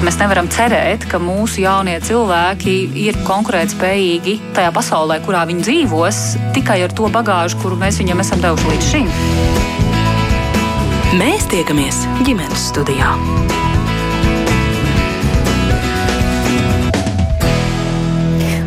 [0.00, 6.20] Mēs nevaram cerēt, ka mūsu jaunie cilvēki ir konkurētspējīgi tajā pasaulē, kurā viņi dzīvos,
[6.56, 9.12] tikai ar to bagāžu, kuru mēs viņiem esam devuši līdz šim.
[11.20, 13.12] Mēs tiekamies ģimenes studijā.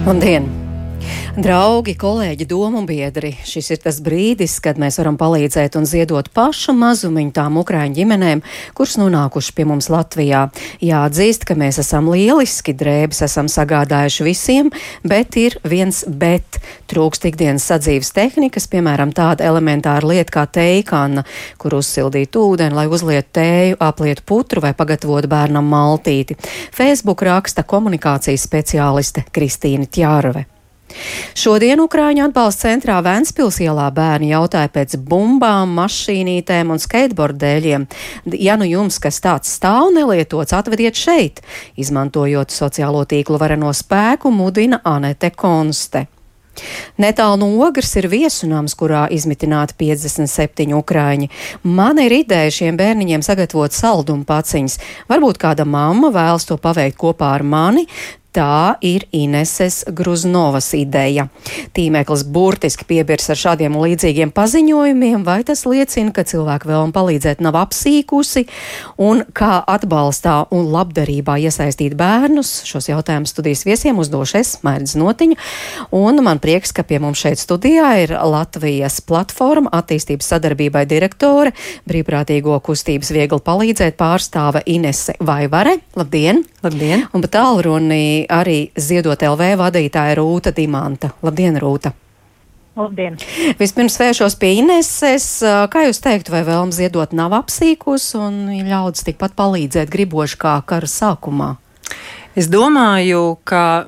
[0.05, 0.62] Labdien!
[1.33, 6.75] Draugi, kolēģi, domu biedri, šis ir tas brīdis, kad mēs varam palīdzēt un ziedot pašu
[6.77, 8.43] mazumiņu tām ukraiņu ģimenēm,
[8.77, 10.43] kuras nonākuši pie mums Latvijā.
[10.85, 14.69] Jāatzīst, ka mēs esam lieliski drēbes, esam sagādājuši visiem,
[15.01, 16.61] bet ir viens bet.
[16.93, 21.25] Trūkst ikdienas sadzīves tehnikas, piemēram, tāda elementāra lieta kā teikana,
[21.57, 26.37] kur uzsildīt ūdeni, lai uzliet tēju, apliet putru vai pagatavot bērnam maltīti.
[26.77, 30.52] Facebook raksta komunikācijas speciāliste Kristīna Tjārve.
[31.37, 37.87] Šodien Ukrāņu atbalsta centrā Vēnspils ielā bērni jautāja pēc bumbām, mašīnītēm un skateboardēļiem.
[38.39, 41.43] Ja nu jums kas tāds stāv nelietots, atvediet šeit,
[41.79, 46.07] izmantojot sociālo tīklu vareno spēku, mudina Anete Konste.
[47.01, 51.29] Netālu no ogres ir viesunams, kurā izmitināti 57 ukrāņi.
[51.65, 54.77] Man ir ideja šiem bērniņiem sagatavot saldumu paciņas.
[55.09, 57.87] Varbūt kāda mamma vēlas to paveikt kopā ar mani,
[58.33, 61.27] Tā ir Ineses Gruznovas ideja.
[61.77, 67.59] Tīmeklis burtiski piebirs ar šādiem līdzīgiem paziņojumiem, vai tas liecina, ka cilvēku vēlme palīdzēt nav
[67.61, 68.47] apsīkusi,
[68.97, 72.63] un kā atbalstā un labdarībā iesaistīt bērnus.
[72.65, 75.37] Šos jautājumus studijas viesiem uzdošais Mērķis Notiņa,
[75.93, 81.53] un man prieks, ka pie mums šeit studijā ir Latvijas platforma attīstības sadarbībai direktore,
[81.85, 85.77] brīvprātīgo kustības viegli palīdzēt pārstāve Inese Vaivare.
[85.93, 86.41] Labdien!
[86.65, 87.05] Labdien!
[87.13, 91.13] Un pat tālruni arī Ziedot LV vadītāja Rūta Dimanta.
[91.25, 91.93] Labdien, Rūta!
[92.73, 93.19] Labdien!
[93.59, 95.27] Vispirms vēršos pie Ineses.
[95.43, 100.89] Kā jūs teiktu, vai vēlams ziedot nav apsīkus un ļaudis tikpat palīdzēt griboši kā kara
[100.89, 101.51] sākumā?
[102.33, 103.85] Es domāju, ka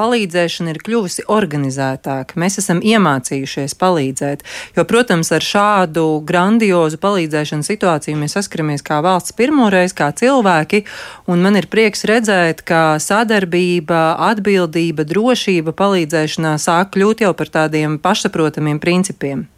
[0.00, 2.38] palīdzēšana ir kļuvusi organizētāka.
[2.40, 4.44] Mēs esam iemācījušies palīdzēt.
[4.78, 10.84] Jo, protams, ar šādu grandiozu palīdzēšanas situāciju mēs saskaramies kā valsts pirmoreiz, kā cilvēki.
[11.30, 18.82] Man ir prieks redzēt, ka sadarbība, atbildība, drošība palīdzēšanā sāk kļūt jau par tādiem pašsaprotamiem
[18.82, 19.48] principiem.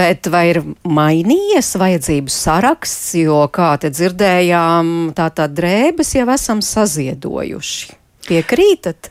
[0.00, 6.62] Bet vai ir mainījies vajadzību saraksts, jo, kā te dzirdējām, tā tā drēbes jau esam
[6.64, 7.98] saziedojuši?
[8.24, 9.10] Piekrītat?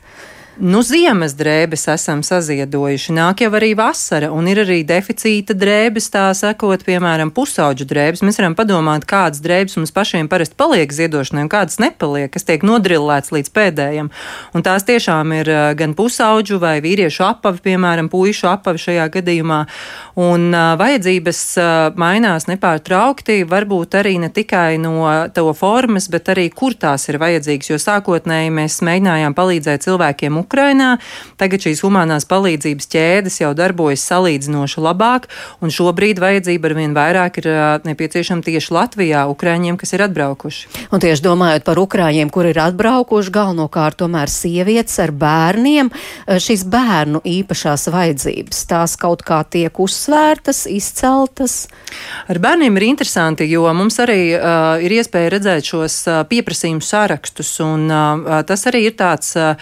[0.54, 6.28] Nu, ziemas drēbes esam saziedojuši, nāk jau arī vasara, un ir arī deficīta drēbes, tā
[6.38, 8.22] sakot, piemēram, pusauģu drēbes.
[8.22, 12.62] Mēs varam padomāt, kādas drēbes mums pašiem parasti paliek ziedošanai, un kādas nepaliek, kas tiek
[12.62, 14.12] nodrillēts līdz pēdējiem.
[14.54, 15.50] Un tās tiešām ir
[15.80, 19.64] gan pusauģu vai vīriešu apavi, piemēram, puišu apavi šajā gadījumā.
[20.14, 21.38] Un vajadzības
[21.98, 27.70] mainās nepārtraukti, varbūt arī ne tikai no to formas, bet arī kur tās ir vajadzīgas,
[27.72, 30.92] jo sākotnēji mēs mēģinājām palīdzēt cilvēkiem Ukrainā.
[31.40, 35.26] Tagad šīs humanās palīdzības ķēdes jau darbojas salīdzinoši labāk,
[35.58, 37.50] un šobrīd vajadzība ar vien vairāk ir
[37.82, 40.86] nepieciešama tieši Latvijā, Ukraiņiem, kas ir atbraukuši.
[40.94, 45.90] Un tieši domājot par Ukraiņiem, kur ir atbraukuši, galvenokārt tomēr sievietes ar bērniem,
[46.30, 51.68] šīs bērnu īpašās vajadzības, tās kaut kā tiek uzsvērtas, izceltas.
[52.28, 57.52] Ar bērniem ir interesanti, jo mums arī uh, ir iespēja redzēt šos uh, pieprasījumu sārakstus,
[57.64, 59.54] un uh, tas arī ir tāds uh,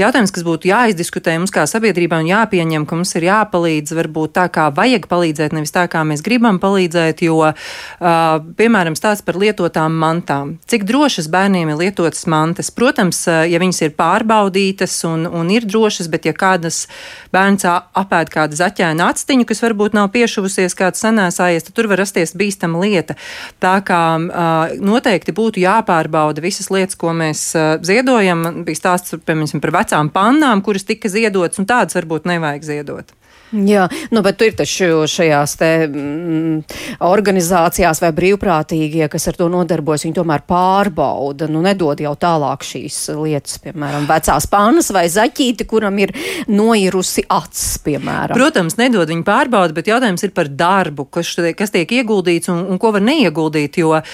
[0.00, 4.46] jautājums, kas būtu jāizdiskutē mums kā sabiedrībā un jāpieņem, ka mums ir jāpalīdz varbūt tā,
[4.52, 9.96] kā vajag palīdzēt, nevis tā, kā mēs gribam palīdzēt, jo, uh, piemēram, stāsts par lietotām
[10.00, 10.56] mantām.
[10.70, 12.72] Cik drošas bērniem ir lietotas mantas?
[12.72, 16.86] Protams, ja viņas ir pārbaudītas un, un ir drošas, bet ja kādas
[17.34, 22.34] bērns apēd kādu zaķēnu actiņu, kas varbūt nav piešuvusies kāds senēsājies, tad tur var rasties
[22.38, 23.16] bīstama lieta.
[23.62, 28.64] Tā kā uh, noteikti būtu jāpārbauda visas lietas, ko mēs uh, ziedojam.
[28.66, 33.19] Bija stāsts, piemēram, par vecām pannām, kuras tika ziedotas, un tādas varbūt nevajag ziedot.
[33.50, 36.60] Jā, nu, bet ir taču šajās te mm,
[37.02, 42.98] organizācijās vai brīvprātīgie, kas ar to nodarbojas, viņi tomēr pārbauda, nu, nedod jau tālāk šīs
[43.18, 46.14] lietas, piemēram, vecās pānas vai zaķīti, kuram ir
[46.46, 48.38] noirusi acis, piemēram.
[48.38, 52.78] Protams, nedod viņi pārbauda, bet jautājums ir par darbu, kas, kas tiek ieguldīts un, un
[52.78, 54.04] ko var neieguldīt, jo uh,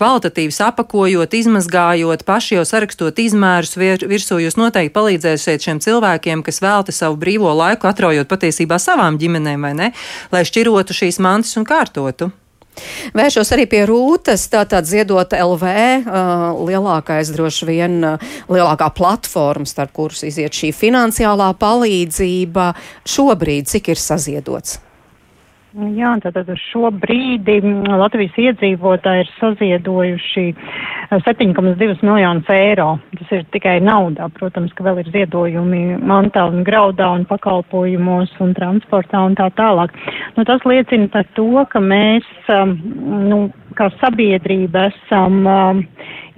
[0.00, 6.62] kvalitatīvi sapakojot, izmazgājot, paši jau sarakstot izmērus vir, virsū, jūs noteikti palīdzēsiet šiem cilvēkiem, kas
[6.64, 9.92] velta savu brīvo laiku, atraujot patiesībā savām ģimenēm, vai ne?
[10.34, 12.30] Lai šķirotu šīs mantas un kārtotu.
[13.16, 15.70] Vēršos arī pie Rūtas, tātad ziedot LV,
[16.06, 22.72] uh, lielākais droši vien, uh, lielākā platforma, starp kuras iziet šī finansiālā palīdzība.
[23.08, 24.78] Šobrīd cik ir saziedots?
[25.76, 30.44] Jā, tātad uz šo brīdi Latvijas iedzīvotāji ir saziedojuši
[31.12, 32.86] 7,2 miljonus eiro.
[33.18, 34.30] Tas ir tikai naudā.
[34.38, 39.92] Protams, ka vēl ir ziedojumi mantā un graudā un pakalpojumos un transportā un tā tālāk.
[40.38, 42.24] Nu, tas liecina par to, ka mēs,
[43.28, 43.44] nu,
[43.76, 45.86] kā sabiedrība esam um,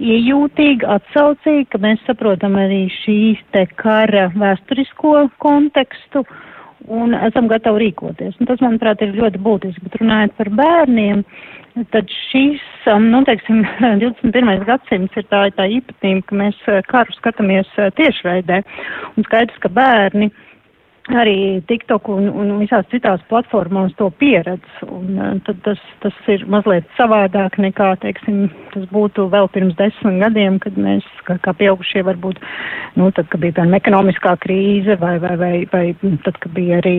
[0.03, 6.27] iejūtīgi, atsaucīgi, ka mēs saprotam arī šīs te kara vēsturisko kontekstu
[6.89, 8.37] un esam gatavi rīkoties.
[8.39, 9.83] Un tas, manuprāt, ir ļoti būtiski.
[9.85, 11.23] Bet runājot par bērniem,
[11.93, 13.63] tad šīs, um, nu, teiksim,
[14.03, 14.65] 21.
[14.67, 18.61] gadsimts ir tā, tā īpatnība, ka mēs uh, karu skatāmies uh, tiešraidē.
[19.15, 20.31] Un skaidrs, ka bērni
[21.09, 24.65] arī TikTok un, un visās citās platformās to pieredz.
[24.85, 28.43] Un, uh, tad tas, tas ir mazliet savādāk nekā, teiksim,
[28.73, 32.39] tas būtu vēl pirms desmit gadiem, kad mēs, kā, kā pieaugušie, varbūt,
[32.99, 35.85] nu, tad, kad bija, piemēram, ekonomiskā krīze vai, vai, vai, vai
[36.25, 36.95] tad, kad bija arī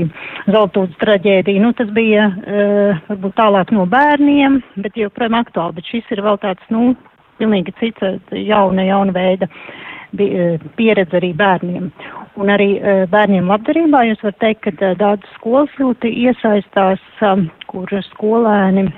[0.50, 5.78] Zeltūdas traģēdija, nu, tas bija, uh, varbūt tālāk no bērniem, bet joprojām aktuāli.
[5.78, 6.92] Bet šis ir vēl tāds, nu,
[7.42, 9.50] pilnīgi cits, jauna, jauna veida
[10.76, 11.90] pieredze arī bērniem.
[12.40, 17.00] Un arī uh, bērniem labdarībā jūs varat teikt, ka daudz skolas ļoti iesaistās,
[17.68, 18.90] kur skolēni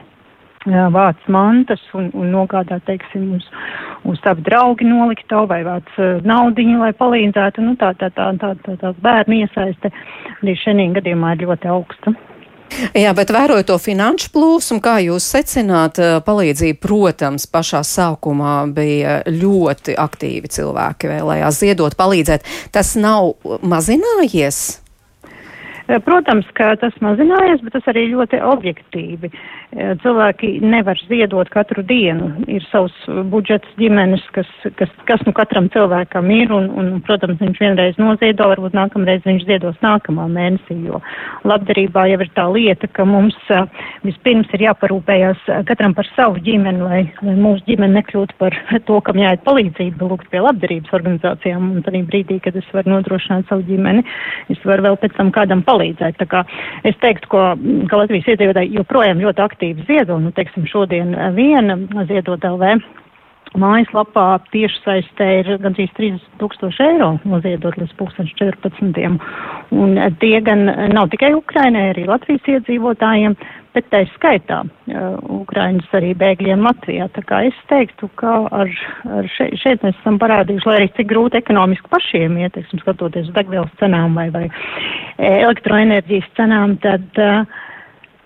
[0.65, 3.49] vāc mantas un, un nogādā, teiksim, uz,
[4.05, 5.89] uz savu draugu nolikto vai vāc
[6.25, 7.61] naudiņu, lai palīdzētu.
[7.63, 9.91] Nu, tā, tā, tā, tā, tā, tā bērnu iesaiste
[10.43, 12.15] arī šajā gadījumā ir ļoti augsta.
[12.95, 19.21] Jā, bet vērojot to finanšu plūsmu, kā jūs secināt, eh, palīdzība, protams, pašā sākumā bija
[19.27, 22.47] ļoti aktīvi cilvēki vēlējās ziedot, palīdzēt.
[22.73, 24.81] Tas nav mazinājies?
[25.85, 29.29] Protams, ka tas mazinājies, bet tas arī ļoti objektīvi.
[29.75, 32.29] Eh, cilvēki nevar ziedot katru dienu.
[32.47, 32.95] Ir savs
[33.33, 34.47] budžets ģimenes, kas,
[34.79, 39.47] kas, kas nu katram cilvēkam ir, un, un, protams, viņš vienreiz noziedo, varbūt nākamreiz viņš
[39.49, 41.01] ziedos nākamā mēnesī, jo
[41.43, 43.65] labdarībā jau ir tā lieta, ka mums uh,
[44.07, 48.55] vispirms ir jāparūpējās katram par savu ģimeni, lai, lai mūsu ģimene nekļūtu par
[48.87, 53.51] to, kam jāiet palīdzību, lūgt pie labdarības organizācijām, un tad brīdī, kad es varu nodrošināt
[53.51, 54.07] savu ģimeni,
[54.55, 56.21] es varu vēl pēc tam kādam palīdzēt.
[56.23, 56.47] Tā kā
[56.87, 57.45] es teiktu, ko,
[57.91, 61.79] ka Latvijas iedzīvotāji joprojām ļoti aktīvi ziedo, nu, teiksim, šodien viena
[62.09, 62.79] ziedot LV
[63.61, 69.19] mājaslapā tiešsaistē ir gandrīz 30 tūkstoši eiro noziedot līdz 2014.
[69.75, 73.37] Un tie gan nav tikai Ukrainai, arī Latvijas iedzīvotājiem,
[73.75, 77.09] bet tā skaitā uh, Ukraiņas arī bēgļiem Latvijā.
[77.15, 78.71] Tā kā es teiktu, ka ar,
[79.19, 83.31] ar šeit, šeit mēs esam parādījuši, lai arī cik grūti ekonomiski pašiem iet, teiksim, skatoties
[83.31, 84.47] uz degvielas cenām vai, vai
[85.19, 87.63] elektroenerģijas cenām, tad uh,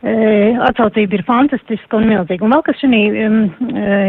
[0.03, 2.45] atsaucība ir fantastiska un milzīga.
[2.47, 3.39] Un vēl kas šī um,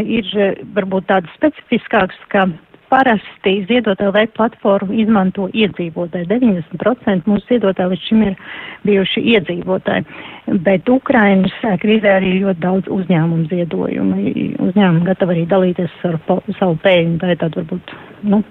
[0.05, 0.33] ir
[0.75, 2.45] varbūt tāds specifiskāks, ka
[2.89, 6.27] parasti ziedotā veida platformu izmanto iedzīvotāji.
[6.29, 8.37] 90% mūsu ziedotāji līdz šim ir
[8.87, 10.05] bijuši iedzīvotāji.
[10.65, 11.53] Bet Ukrainas
[11.83, 14.21] krīzē arī ļoti daudz uzņēmumu ziedojumu.
[14.69, 16.19] Uzņēmumi gatavi arī dalīties ar
[16.59, 17.17] savu pēļņu.
[17.21, 17.93] Tā ir tāda varbūt
[18.33, 18.41] nu,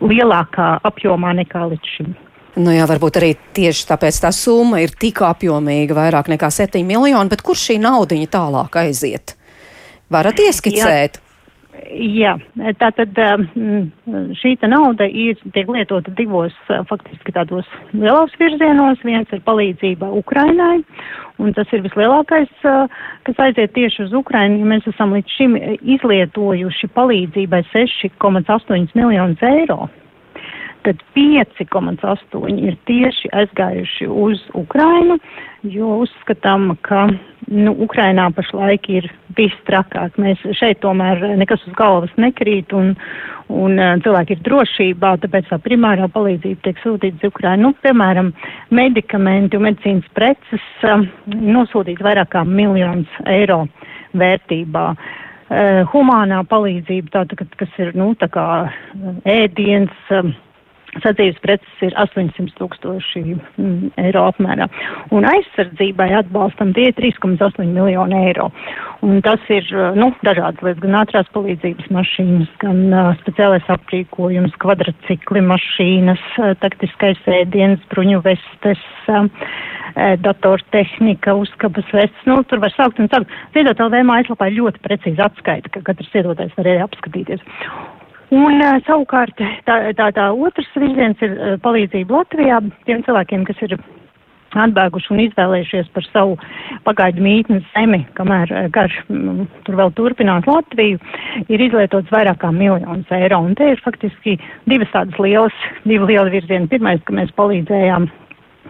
[0.00, 2.12] lielākā apjomā nekā līdz šim.
[2.58, 7.30] Nu jā, varbūt arī tieši tāpēc tā summa ir tik apjomīga, vairāk nekā 7 miljoni,
[7.30, 9.36] bet kur šī naudiņa tālāk aiziet?
[10.10, 11.20] Varat ieskicēt?
[11.20, 11.26] Jā.
[11.90, 12.34] Jā,
[12.78, 13.46] tā tad um,
[14.38, 19.00] šī nauda ir, tiek lietota divos faktiski tādos lielos virzienos.
[19.06, 20.82] Viens ir palīdzība Ukrainai,
[21.42, 22.90] un tas ir vislielākais, uh,
[23.26, 24.66] kas aiziet tieši uz Ukrainu.
[24.70, 25.56] Mēs esam līdz šim
[25.96, 29.88] izlietojuši palīdzībai 6,8 miljonus eiro
[30.84, 35.18] tad 5,8 ir tieši aizgājuši uz Ukrainu,
[35.66, 37.06] jo uzskatām, ka
[37.50, 40.16] nu, Ukrainā pašlaik ir viss trakāk.
[40.20, 42.92] Mēs šeit tomēr nekas uz galvas nekrīt un,
[43.48, 47.70] un uh, cilvēki ir drošībā, tāpēc tā primārā palīdzība tiek sūtīta uz Ukrainu.
[47.70, 48.32] Nu, piemēram,
[48.74, 53.64] medikamenti un medicīnas preces uh, nosūtīt vairāk kā miljons eiro
[54.16, 54.86] vērtībā.
[54.94, 58.30] Uh, humānā palīdzība, tāda, kas ir, nu, tā
[59.26, 60.12] ēdiens,
[60.98, 64.66] Sadzīves preces ir 800 tūkstoši mm, eiro apmērā.
[65.14, 68.48] Un aizsardzībai atbalstam tie 3,8 miljoni eiro.
[69.06, 75.44] Un tas ir, nu, dažādas lietas, gan ātrās palīdzības mašīnas, gan uh, speciālais aprīkojums, kvadracikli
[75.46, 79.30] mašīnas, uh, taktiskais ēdiens, bruņu vestes, uh,
[80.26, 82.26] datortehnika, uzkabas vestes.
[82.26, 83.30] Nu, tur var saukt un saukt.
[83.54, 87.46] Ziedot LV mājaslapā ļoti precīzi atskaita, ka katrs iedotājs var arī apskatīties.
[88.30, 89.34] Un uh, savukārt
[89.66, 93.74] tā, tā, tā otrs virziens ir uh, palīdzība Latvijā tiem cilvēkiem, kas ir
[94.54, 96.36] atbēguši un izvēlējušies par savu
[96.86, 101.00] pagaidu mītnes zemi, kamēr uh, garš um, tur vēl turpinās Latviju,
[101.50, 103.42] ir izlietots vairāk kā miljonus eiro.
[103.48, 104.36] Un te ir faktiski
[104.70, 106.70] divas tādas lielas, divi lieli virzieni.
[106.70, 108.06] Pirmais, ka mēs palīdzējām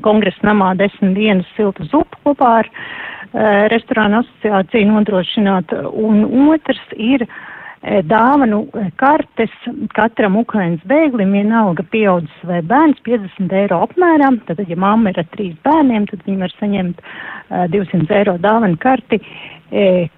[0.01, 7.29] kongresa namā desmit dienas siltu zupu kopā ar uh, restorānu asociāciju nodrošināt, un otrs ir
[7.29, 7.39] uh,
[7.81, 8.67] dāvanu
[9.01, 9.53] kartes
[9.97, 14.29] katram Ukrainas bēglim, vienalga pieaudzis vai bērns, 50 eiro apmērā.
[14.47, 18.77] Tad, ja mamma ir ar trīs bērniem, tad viņi var saņemt uh, 200 eiro dāvanu
[18.81, 19.21] karti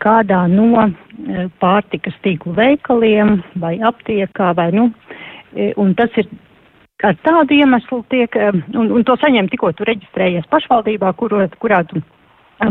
[0.00, 0.86] kādā no
[1.60, 4.86] pārtikas tīklu veikaliem vai aptiekā vai, nu,
[5.76, 6.30] un tas ir
[7.04, 8.32] ar tādu iemeslu tiek,
[8.72, 12.00] un, un to saņem tikko tu reģistrējies pašvaldībā, kuro, kurā tu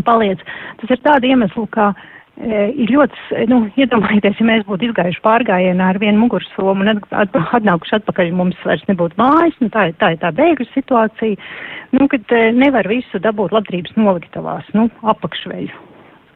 [0.08, 0.42] paliec.
[0.82, 2.10] Tas ir tādu iemeslu, kā uh,
[2.42, 8.34] ir ļoti, nu, iedomājieties, ja mēs būtu izgājuši pārgājienā ar vienu mugursomu un atnākuši atpakaļ,
[8.38, 11.52] mums vairs nebūtu mājas, nu, tā, tā ir tā bēgļu situācija,
[12.00, 15.91] nu, kad nevar visu dabūt labdarības noliktavās, nu, apakšveju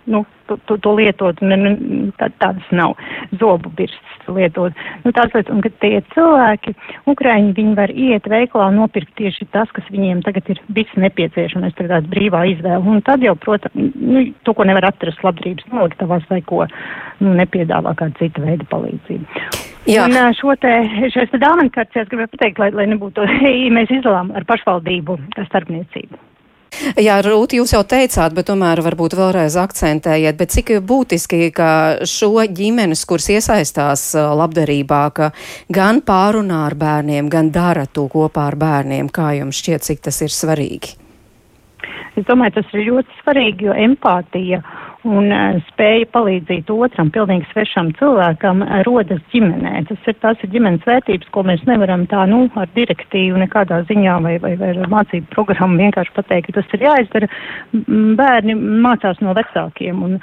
[0.05, 1.71] nu, to, to, to lietot, un nu,
[2.19, 2.93] tā, tādas nav
[3.39, 4.75] zobu birstas lietot.
[5.03, 6.75] Nu, tās lietas, un kad tie cilvēki,
[7.11, 11.75] Ukraiņi, viņi var iet veikalā un nopirkt tieši tas, kas viņiem tagad ir viss nepieciešamais,
[11.77, 12.83] tā tāds brīvā izvēle.
[12.95, 17.95] Un tad jau, protams, nu, to, ko nevar atrast labdarības noliktavās vai ko nu, nepiedāvā
[17.97, 19.43] kāda cita veida palīdzību.
[19.85, 20.07] Jā.
[20.07, 20.71] Un šo te,
[21.13, 23.25] šos te dāvanu kartes gribēju pateikt, lai, lai nebūtu,
[23.77, 25.19] mēs izdalām ar pašvaldību
[25.49, 26.34] starpniecību.
[27.01, 31.69] Jā, Rūti, jūs jau teicāt, bet tomēr varbūt vēlreiz akcentējiet, bet cik būtiski, ka
[32.09, 35.31] šo ģimenes, kuras iesaistās labdarībā, ka
[35.73, 40.21] gan pārunā ar bērniem, gan dara to kopā ar bērniem, kā jums šķiet, cik tas
[40.25, 40.95] ir svarīgi?
[42.15, 44.61] Es domāju, tas ir ļoti svarīgi, jo empātija
[45.05, 49.85] un uh, spēja palīdzīt otram, pilnīgi svešam cilvēkam, uh, rodas ģimenē.
[49.89, 54.17] Tas ir tās ir ģimenes vērtības, ko mēs nevaram tā, nu, ar direktīvu nekādā ziņā
[54.25, 57.31] vai, vai, vai ar mācību programmu vienkārši pateikt, ka tas ir jāizdara.
[58.19, 60.19] Bērni mācās no vecākiem, un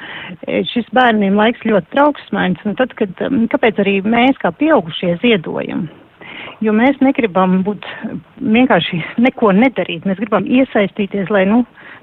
[0.72, 5.88] šis bērniem laiks ļoti trauksmēns, un tad, kad, kāpēc arī mēs kā pieaugušie ziedojam?
[6.62, 7.86] jo mēs negribam būt
[8.38, 10.06] vienkārši neko nedarīt.
[10.08, 11.62] Mēs gribam iesaistīties, lai, nu,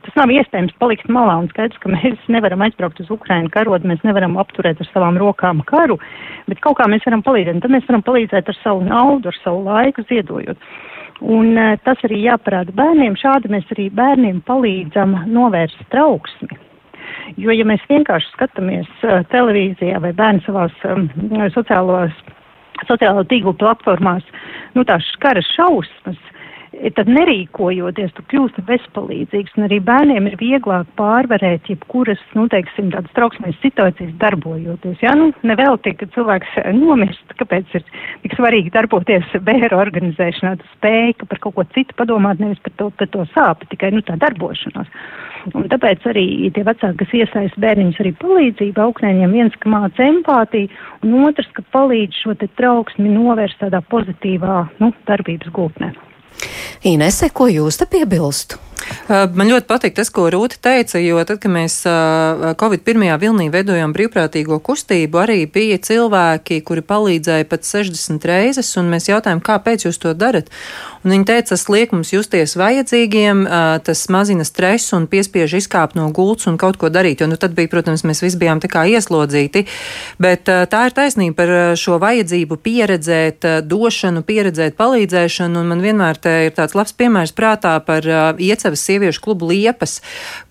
[0.09, 4.01] tas nav iespējams palikt malā un skaidrs, ka mēs nevaram aizbraukt uz Ukrainu karot, mēs
[4.07, 5.99] nevaram apturēt ar savām rokām karu,
[6.49, 7.59] bet kaut kā mēs varam palīdzēt.
[7.59, 10.65] Un tad mēs varam palīdzēt ar savu naudu, ar savu laiku ziedojot.
[11.21, 13.19] Un uh, tas arī jāparāda bērniem.
[13.19, 16.57] Šādi mēs arī bērniem palīdzam novērst trauksmi.
[17.37, 21.05] Jo, ja mēs vienkārši skatāmies uh, televīzijā vai bērni savās um,
[21.53, 22.15] sociālos
[22.87, 24.23] sociālo tīklu platformās,
[24.71, 26.19] nu tās skaras šausmas,
[26.95, 33.13] tad nerīkojoties, tu kļūsti bezpalīdzīgs, un arī bērniem ir vieglāk pārvarēt jebkuras, nu, teiksim, tādas
[33.17, 34.99] trauksmēs situācijas darbojoties.
[35.03, 37.85] Jā, nu, nevelti, ka cilvēks nomirst, kāpēc ir
[38.25, 42.75] tik svarīgi darboties bēru organizēšanā, tu spēj, ka par kaut ko citu padomāt, nevis par
[42.81, 44.91] to, par to sāpi, tikai, nu, tā darbošanās.
[45.55, 50.69] Un tāpēc arī tie vecāki, kas iesaist bērniņus arī palīdzību augnēņiem, viens, ka māca empātiju,
[51.07, 55.93] un otrs, ka palīdz šo te trauksmi novērst tādā pozitīvā, nu, darbības gultnē.
[56.87, 58.59] Inese, ko jūs te piebilstu?
[59.09, 61.81] Man ļoti patīk tas, ko Rūta teica, jo tad, kad mēs
[62.61, 68.91] Covid pirmajā vilnī veidojām brīvprātīgo kustību, arī bija cilvēki, kuri palīdzēja pat 60 reizes, un
[68.93, 70.49] mēs jautājām, kāpēc jūs to darat.
[70.99, 73.45] Un viņi teica, tas liek mums justies vajadzīgiem,
[73.87, 77.21] tas mazina stresu un piespiež izkāpt no gultas un kaut ko darīt.
[77.23, 79.63] Jo nu, tad bija, protams, mēs visi bijām tā kā ieslodzīti.
[80.19, 85.61] Bet tā ir taisnība par šo vajadzību pieredzēt, došanu, pieredzēt palīdzēšanu.
[85.61, 88.03] Un man vienmēr ir tāds labs piemērs prātā par
[88.35, 90.01] iecevas sieviešu klubu liepas,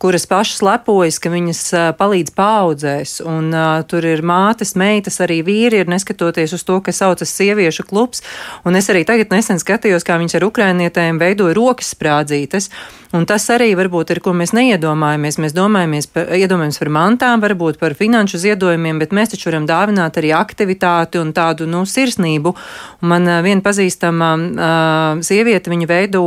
[0.00, 1.62] kuras pašas lepojas, ka viņas
[2.00, 3.18] palīdz paudzēs.
[3.28, 3.52] Un
[3.90, 8.24] tur ir mātes, meitas, arī vīri ir neskatoties uz to, ka saucas sieviešu klubs.
[8.64, 12.70] Un es arī tagad nesen skatījos, kā viņas ar ukrainietēm veidoja rokas sprādzītes.
[13.16, 15.38] Un tas arī varbūt ir, ko mēs neiedomājamies.
[15.40, 20.18] Mēs domājamies par, iedomājamies par mantām, varbūt par finanšu ziedojumiem, bet mēs taču varam dāvināt
[20.20, 22.52] arī aktivitāti un tādu nu, sirsnību.
[23.00, 26.24] Un man viena pazīstama uh, sieviete, viņa veido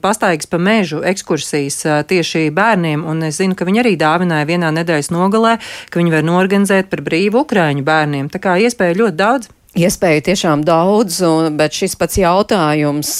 [0.00, 4.72] pastaigas pa mežu ekskursijas uh, tieši bērniem, un es zinu, ka viņa arī dāvināja vienā
[4.78, 5.58] nedēļas nogalē,
[5.92, 8.32] ka viņi var norganizēt par brīvu Ukraiņu bērniem.
[8.32, 9.52] Tā kā iespēja ļoti daudz.
[9.76, 11.18] Iespēju tiešām daudz,
[11.52, 13.10] bet šis pats jautājums,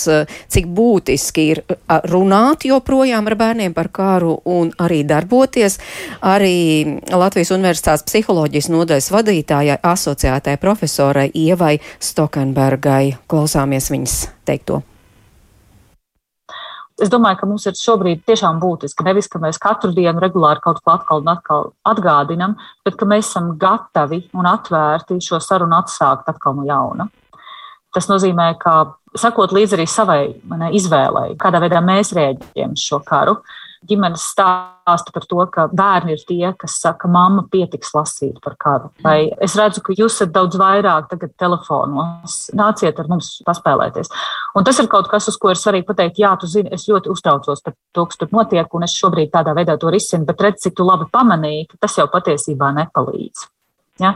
[0.48, 1.60] cik būtiski ir
[2.08, 5.76] runāt joprojām ar bērniem par kāru un arī darboties,
[6.24, 13.18] arī Latvijas Universitātes psiholoģijas nodaļas vadītājai asociētai profesorai Ievai Stokenbergai.
[13.28, 14.80] Klausāmies viņas teikto.
[16.96, 20.78] Es domāju, ka mums ir šobrīd tiešām būtiski nevis, ka mēs katru dienu regulāri kaut
[20.80, 22.54] ko atkal un atkal atgādinam,
[22.88, 27.10] bet ka mēs esam gatavi un atvērti šo sarunu atsākt atkal no jauna.
[27.92, 30.20] Tas nozīmē, ka sakot līdzi arī savai
[30.56, 33.36] ne, izvēlei, kādā veidā mēs rēģējam šo karu.
[33.86, 38.90] Ģimenes stāsta par to, ka bērni ir tie, kas saka, mamma pietiks lasīt par karu.
[39.04, 44.12] Vai es redzu, ka jūs esat daudz vairāk tagad telefonos, nāciet ar mums paspēlēties.
[44.56, 47.12] Un tas ir kaut kas, uz ko ir svarīgi pateikt, jā, tu zini, es ļoti
[47.12, 50.64] uztraucos par to, kas tur notiek, un es šobrīd tādā veidā to risinu, bet redz,
[50.64, 53.50] cik tu labi pamanīji, ka tas jau patiesībā nepalīdz.
[54.02, 54.12] Ja?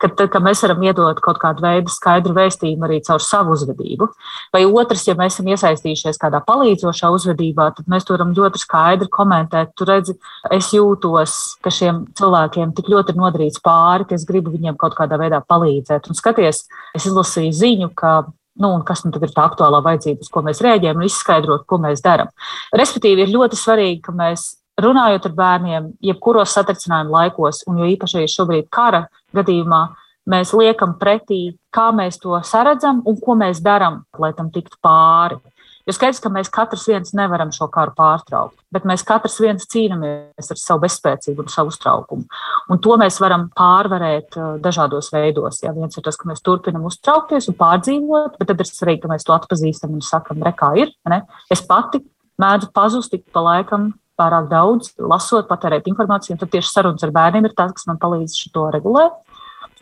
[0.00, 4.08] Kad, kad mēs varam iedot kaut kādu veidu skaidru vēstījumu arī caur savu uzvedību.
[4.54, 9.10] Vai otrs, ja mēs esam iesaistījušies kādā palīdzošā uzvedībā, tad mēs to varam ļoti skaidri
[9.12, 9.74] komentēt.
[9.76, 10.16] Tu redzi,
[10.54, 14.96] es jūtos, ka šiem cilvēkiem tik ļoti ir nodarīts pāri, ka es gribu viņiem kaut
[14.98, 16.08] kādā veidā palīdzēt.
[16.08, 16.64] Un skaties,
[16.96, 18.20] es izlasīju ziņu, ka
[18.58, 22.02] nu, kas nu ir tā aktuālā vajadzība, uz ko mēs rēģējam, un izskaidrot, ko mēs
[22.04, 22.30] darām.
[22.76, 24.48] Respektīvi, ir ļoti svarīgi, ka mēs
[24.82, 29.06] runājot ar bērniem, jebkuros satricinājuma laikos, un jo īpaši šobrīd kara
[29.36, 29.82] gadījumā,
[30.28, 35.40] mēs liekam pretī, kā mēs to saredzam un ko mēs darām, lai tam tiktu pāri.
[35.88, 40.50] Jo skaidrs, ka mēs katrs viens nevaram šo karu pārtraukt, bet mēs katrs viens cīnāmies
[40.52, 42.26] ar savu bezspēcību un savu uztraukumu.
[42.68, 45.62] Un to mēs varam pārvarēt uh, dažādos veidos.
[45.64, 49.12] Jā, viens ir tas, ka mēs turpinam uztraukties un pārdzīvot, bet tad ir svarīgi, ka
[49.14, 50.92] mēs to atpazīstam un sakam, re, kā ir.
[51.08, 51.22] Ne?
[51.48, 52.02] Es pati
[52.36, 56.38] mēdzu pazust ik pa laikam pārāk daudz, lasot, patērēt informāciju.
[56.40, 59.16] Tad tieši sarunas ar bērniem ir tas, kas man palīdz šo regulēt.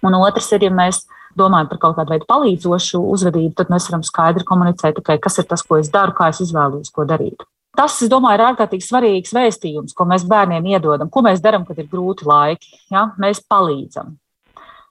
[0.05, 1.05] Un otrs ir, ja mēs
[1.37, 5.49] domājam par kaut kādu veidu palīdzošu uzvedību, tad mēs varam skaidri komunicēt, okay, kas ir
[5.49, 7.45] tas, ko es daru, kā es izvēlos, ko darīt.
[7.77, 11.11] Tas, es domāju, ir ārkārtīgi svarīgs vēstījums, ko mēs bērniem iedodam.
[11.13, 12.71] Ko mēs darām, kad ir grūti laiki?
[12.93, 13.11] Ja?
[13.21, 14.15] Mēs palīdzam.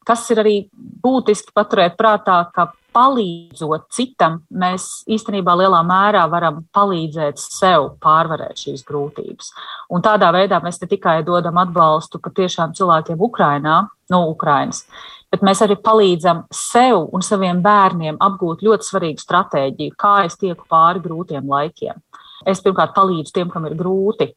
[0.06, 0.56] Kas ir arī
[1.02, 8.86] būtiski paturēt prātā, ka palīdzot citam, mēs īstenībā lielā mērā varam palīdzēt sev pārvarēt šīs
[8.88, 9.52] grūtības.
[9.92, 14.86] Un tādā veidā mēs ne tikai dodam atbalstu patiešām cilvēkiem Ukrainā, no Ukrainas,
[15.34, 20.68] bet mēs arī palīdzam sev un saviem bērniem apgūt ļoti svarīgu stratēģiju, kā es tieku
[20.72, 22.02] pāri grūtiem laikiem.
[22.46, 24.32] Es pirmkārt palīdzu tiem, kam ir grūti,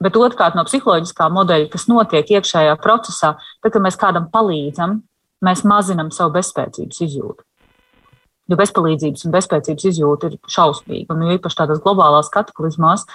[0.00, 5.02] Bet otrkārt, no psiholoģiskā modeļa, kas notiek iekšējā procesā, tad, kad mēs kādam palīdzam,
[5.44, 7.44] mēs mazinām savu bezspēcības izjūtu.
[8.50, 11.14] Jo bezpalīdzības un bezspēcības izjūta ir šausmīga.
[11.14, 13.06] Un īpaši tādās globālās kataklizmās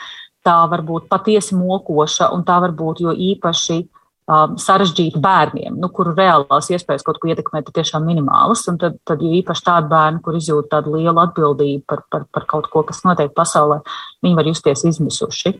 [0.45, 3.81] tā var būt patiesi mokoša, un tā var būt jo īpaši
[4.25, 8.63] sarežģīti bērniem, nu, kuru reālās iespējas kaut ko ietekmēt ir tiešām minimālas.
[8.65, 12.69] Tad, tad jo īpaši tādi bērni, kur izjūt tādu lielu atbildību par, par, par kaut
[12.73, 13.83] ko, kas notiek pasaulē,
[14.25, 15.51] viņi var justies izmisuši.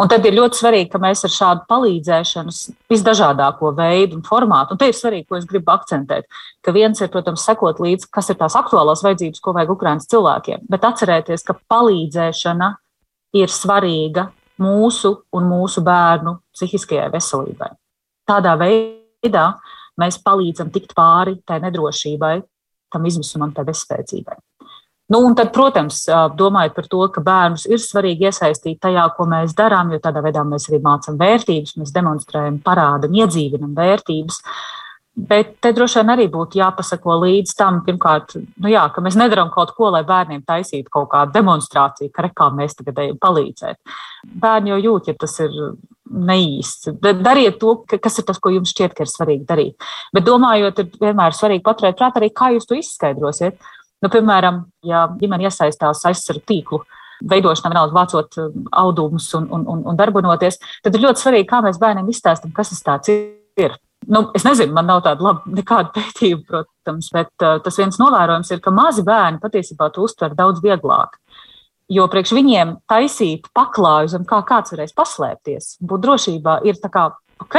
[0.00, 2.54] Un tad ir ļoti svarīgi, ka mēs ar šādu palīdzēšanu,
[2.88, 6.24] visdažādāko veidu un formātu, un te ir svarīgi, ko es gribu akcentēt,
[6.64, 10.64] ka viens ir, protams, sekot līdzi, kas ir tās aktuālās vajadzības, ko vajag Ukraiņas cilvēkiem,
[10.72, 12.70] bet atcerēties, ka palīdzēšana
[13.36, 14.30] ir svarīga
[14.64, 17.70] mūsu un mūsu bērnu psihiskajai veselībai.
[18.28, 19.46] Tādā veidā
[19.98, 22.36] mēs palīdzam tikt pāri tai nedrošībai,
[22.92, 24.38] tam izmisumam, tai bezspēcībai.
[25.08, 26.02] Nu, un tad, protams,
[26.36, 30.42] domājot par to, ka bērnus ir svarīgi iesaistīt tajā, ko mēs darām, jo tādā veidā
[30.44, 34.42] mēs arī mācām vērtības, mēs demonstrējam, parādam, iedzīvinam vērtības.
[35.30, 39.48] Bet te droši vien arī būtu jāpasako līdz tam, pirmkārt, nu jā, ka mēs nedarām
[39.54, 43.80] kaut ko, lai bērniem taisītu kaut kādu demonstrāciju, ka rekā mēs tagad ejam palīdzēt.
[44.44, 45.56] Bērni jau jūt, ja tas ir
[46.08, 46.92] neīsts.
[47.02, 49.88] Dariet to, kas ir tas, ko jums šķiet, ka ir svarīgi darīt.
[50.14, 53.58] Bet domājot, ir vienmēr svarīgi paturēt prātā arī, kā jūs to izskaidrosiet.
[54.02, 56.80] Nu, piemēram, ja ģimene iesaistās aizsardzību tīklu
[57.28, 58.38] veidošanā, vienalga vācot
[58.78, 62.70] audumus un, un, un, un darbinoties, tad ir ļoti svarīgi, kā mēs bērniem izstāstām, kas
[62.78, 63.74] tas ir.
[64.08, 68.52] Nu, es nezinu, man nav tāda laba nekāda pētījuma, protams, bet uh, tas viens novērojums
[68.54, 71.18] ir, ka mazi bērni patiesībā to uztver daudz vieglāk.
[71.88, 77.06] Jo priekš viņiem taisīt paklāju zem kā kāds varēs paslēpties, būt drošībā, ir tā kā,
[77.40, 77.56] ok,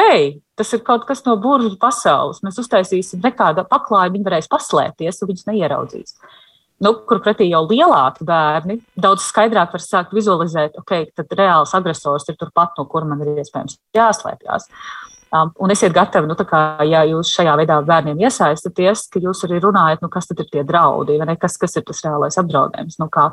[0.59, 2.43] tas ir kaut kas no burbuļu pasaules.
[2.45, 6.13] Mēs uztaisīsim nekādu paklāju, viņi varēs paslēpties, un viņus neieraudzīs.
[6.79, 12.29] Nu, kur pretī jau lielāki bērni daudz skaidrāk var sākt vizualizēt, ok, tad reāls agresors
[12.29, 14.69] ir turpat, no kur man ir iespējams jāslēpjas.
[15.29, 19.59] Um, un esiet gatavi, nu, kā, ja jūs šajā veidā bērniem iesaistaties, ka jūs arī
[19.61, 22.97] runājat, nu, kas tad ir tie draudi, vai ne, kas, kas ir tas reālais apdraudējums.
[22.97, 23.27] Nu, kā,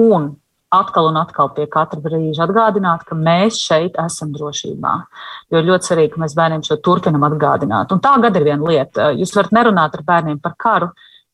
[0.00, 0.30] un
[0.72, 4.94] atkal un atkal pie katra brīža atgādināt, ka mēs šeit esam drošībā.
[5.52, 7.92] Jo ir ļoti svarīgi, ka mēs bērniem šo turpinam atgādināt.
[7.92, 9.10] Un tā gada ir viena lieta.
[9.18, 10.88] Jūs varat nerunāt ar bērniem par karu,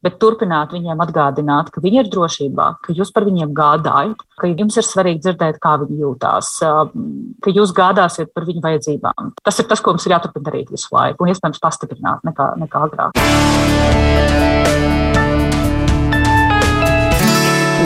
[0.05, 4.79] bet turpināt viņiem atgādināt, ka viņi ir drošībā, ka jūs par viņiem gādājat, ka jums
[4.79, 6.53] ir svarīgi dzirdēt, kā viņi jūtās,
[7.43, 9.35] ka jūs gādāsiet par viņu vajadzībām.
[9.43, 12.87] Tas ir tas, ko mums ir jāturpina darīt visu laiku, un iespējams pastiprināt nekā, nekā
[12.89, 15.07] agrāk.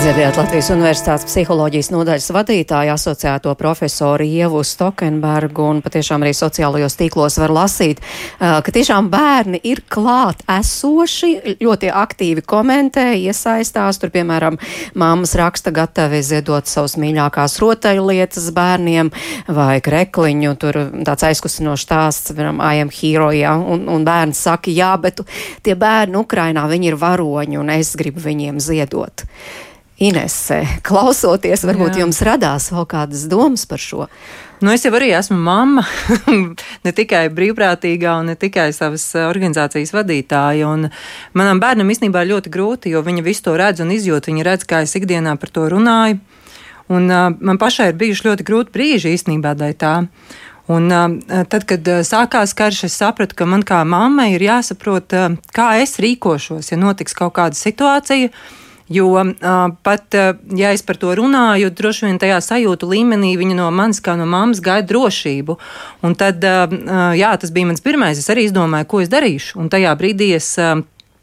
[0.02, 7.38] Dzirdējāt Latvijas Universitātes psiholoģijas nodaļas vadītāju asociēto profesoru Ievu Stokenbergu un patiešām arī sociālajos tīklos
[7.38, 8.02] var lasīt,
[8.40, 14.02] ka tiešām bērni ir klāt esoši, ļoti aktīvi komentē, iesaistās.
[14.02, 14.58] Tur, piemēram,
[14.98, 19.14] māmas raksta gatavi ziedot savus mīļākās rotaļlietas bērniem
[19.54, 20.58] vai krekliņu.
[20.66, 25.22] Tur tāds aizkustinošs stāsts, piemēram, I am hero, ja, un, un bērns saka, jā, bet
[25.62, 29.30] tie bērni Ukrainā, viņi ir varoņi un es gribu viņiem ziedot.
[30.00, 32.02] Inese, klausoties, varbūt Jā.
[32.02, 34.07] jums radās vēl kādas domas par šo?
[34.62, 35.83] Nu, es jau arī esmu mamma,
[36.87, 40.70] ne tikai brīvprātīgā, un ne tikai savas eh, organizācijas vadītāja.
[40.70, 40.88] Un
[41.38, 44.31] manam bērnam īstenībā ļoti grūti, jo viņa visu to redz un izjūt.
[44.31, 46.22] Viņa redz, kā es ikdienā par to runāju.
[46.92, 49.92] Un, uh, man pašai ir bijuši ļoti grūti brīži īstenībā dēļ tā.
[50.72, 55.14] Un, uh, tad, kad uh, sākās karš, es sapratu, ka man kā mammai ir jāsaprot,
[55.14, 58.33] uh, kā es rīkošos, ja notiks kaut kāda situācija.
[58.33, 59.12] Uh, Jo
[59.86, 60.16] pat,
[60.58, 64.26] ja es par to runāju, droši vien tajā sajūtu līmenī viņa no manis kā no
[64.26, 65.58] mammas gaida drošību.
[66.02, 68.18] Un tad, jā, tas bija mans pirmais.
[68.18, 69.60] Es arī izdomāju, ko es darīšu.
[69.62, 70.56] Un tajā brīdī es.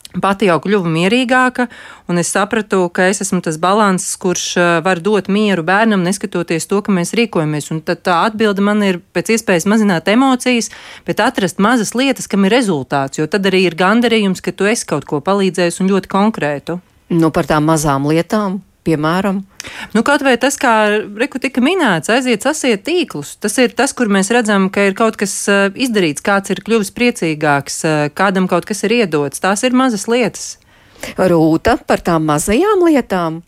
[0.10, 1.68] Pati jau kļuva mierīgāka,
[2.10, 4.46] un es sapratu, ka es esmu tas līdzsvars, kurš
[4.82, 7.70] var dot mieru bērnam, neskatoties to, ka mēs rīkojamies.
[7.70, 10.72] Un tad tā atbilde man ir pēc iespējas mazināt emocijas,
[11.06, 14.90] bet atrast mazas lietas, kam ir rezultāts, jo tad arī ir gandarījums, ka tu esi
[14.90, 16.82] kaut ko palīdzējis un ļoti konkrētu.
[17.10, 19.42] Nu, par tām mazām lietām, piemēram.
[19.96, 20.74] Nu, kaut vai tas, kā
[21.18, 23.34] Reku tika minēts, aiziet sasiet tīklus.
[23.42, 26.94] Tas ir tas, kur mēs redzam, ka ir kaut kas eh, izdarīts, kāds ir kļuvis
[26.94, 29.42] priecīgāks, eh, kādam kaut kas ir iedots.
[29.42, 30.58] Tās ir mazas lietas.
[31.18, 33.42] Rūta par tām mazajām lietām.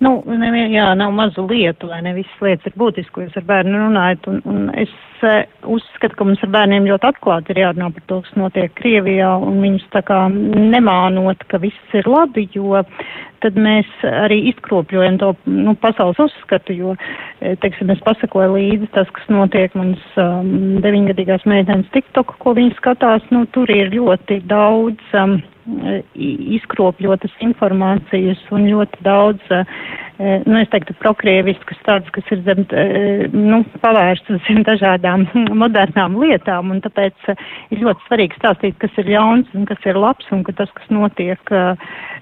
[0.00, 3.44] Nu, nevien, jā, nav mazu lietu, vai ne visas lietas ir būtiskas, ko jūs ar
[3.50, 4.28] bērnu runājat.
[4.32, 8.20] Un, un es uh, uzskatu, ka mums ar bērniem ļoti atklāti ir jārunā par to,
[8.24, 12.80] kas notiek Krievijā, un viņus tā kā nemānot, ka viss ir labi, jo
[13.44, 16.96] tad mēs arī izkropļojam to nu, pasaules uzskatu, jo,
[17.44, 22.76] eh, teiksim, es pasakoju līdzi tas, kas notiek manas um, deviņgadīgās meitenes TikTok, ko viņi
[22.80, 25.12] skatās, nu, tur ir ļoti daudz.
[25.12, 25.42] Um,
[26.14, 33.26] izkropļotas informācijas un ļoti daudz, eh, nu, es teiktu, prokrieviskas tādas, kas ir zem, eh,
[33.32, 35.26] nu, pavērstas zem dažādām
[35.62, 39.98] modernām lietām, un tāpēc eh, ir ļoti svarīgi stāstīt, kas ir ļauns un kas ir
[39.98, 41.38] labs, un ka tas, kas notiek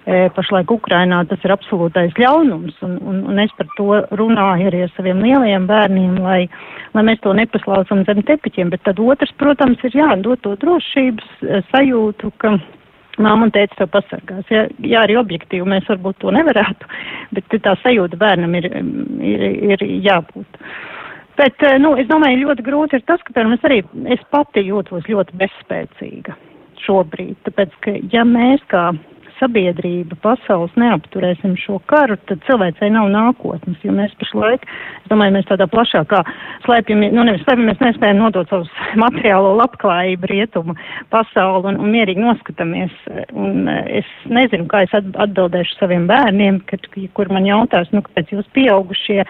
[0.09, 4.95] pašlaik Ukrainā, tas ir absolūtais ļaunums, un, un, un es par to runāju arī ar
[4.95, 6.39] saviem lielajiem bērniem, lai,
[6.95, 12.33] lai mēs to nepaslaucam zem tepiķiem, bet tad otrs, protams, ir jādod to drošības sajūtu,
[12.41, 12.57] ka
[13.19, 14.47] Māma un tēta to pasargās.
[14.53, 16.91] Ja, jā, arī objektīvi mēs varbūt to nevarētu,
[17.37, 18.71] bet tā sajūta bērnam ir,
[19.23, 20.61] ir, ir jābūt.
[21.39, 23.83] Bet, eh, nu, es domāju, ļoti grūti ir tas, ka, piemēram, es arī,
[24.15, 26.35] es pati jūtos ļoti bezspēcīga
[26.83, 28.89] šobrīd, tāpēc, ka, ja mēs kā
[29.39, 34.65] sabiedrība, pasaules neapturēsim šo karu, tad cilvēcei nav nākotnes, jo mēs pašlaik,
[35.03, 36.23] es domāju, mēs tādā plašākā
[36.67, 38.73] slēpjamies, nu nevis slēpjamies, nespējam nodot savus
[39.05, 40.77] materiālo labklājību rietumu
[41.15, 42.95] pasauli un, un mierīgi noskatāmies.
[43.35, 48.35] Un eh, es nezinu, kā es atbildēšu saviem bērniem, kad, kur man jautās, nu, kāpēc
[48.37, 49.23] jūs pieaugušie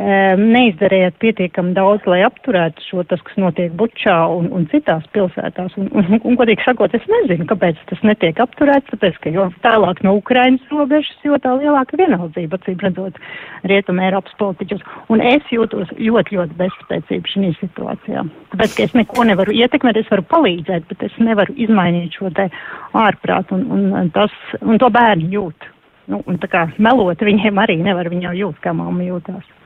[0.00, 5.74] neizdarījāt pietiekami daudz, lai apturētu šo tas, kas notiek Bučā un, un citās pilsētās.
[5.76, 10.00] Un, un, un, godīgi sakot, es nezinu, kāpēc tas netiek apturēts, tāpēc, ka jo tālāk
[10.06, 13.20] no Ukrainas robežas, jo tā lielāka vienaldzība, acīm redzot,
[13.68, 14.86] rietuma Eiropas politiķus.
[15.12, 18.24] Un es jūtos ļoti, ļoti bezspēcība šī situācijā.
[18.54, 22.48] Tāpēc, ka es neko nevaru ietekmēt, es varu palīdzēt, bet es nevaru izmainīt šo te
[22.96, 24.32] ārprātu, un, un, tas,
[24.64, 25.72] un to bērni jūt.
[26.10, 29.59] Nu, un tā kā melot viņiem arī nevar, viņi jau jūt, kā mamma jūtās.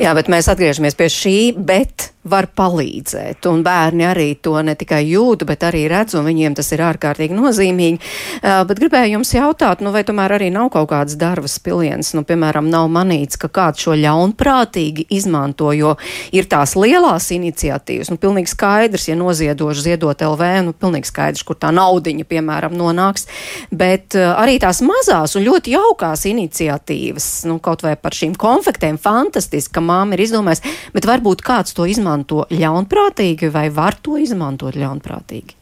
[0.00, 3.46] Jā, bet mēs atgriežamies pie šī, bet var palīdzēt.
[3.50, 7.36] Un bērni arī to ne tikai jūt, bet arī redz, un viņiem tas ir ārkārtīgi
[7.36, 7.98] nozīmīgi.
[8.38, 12.24] Uh, bet gribēju jums jautāt, nu vai tomēr arī nav kaut kāds darbas piliens, nu,
[12.28, 15.96] piemēram, nav manīts, ka kāds šo ļaunprātīgi izmanto, jo
[16.34, 21.58] ir tās lielās iniciatīvas, nu, pilnīgi skaidrs, ja noziedoši ziedot LV, nu, pilnīgi skaidrs, kur
[21.60, 23.28] tā naudiņa, piemēram, nonāks,
[23.70, 29.00] bet uh, arī tās mazās un ļoti jaukās iniciatīvas, nu, kaut vai par šīm konfektēm,
[29.00, 34.18] fantastiski, ka māma ir izdomājusi, bet varbūt kāds to izmanto izmanto ļaunprātīgi vai var to
[34.18, 35.57] izmantot ļaunprātīgi?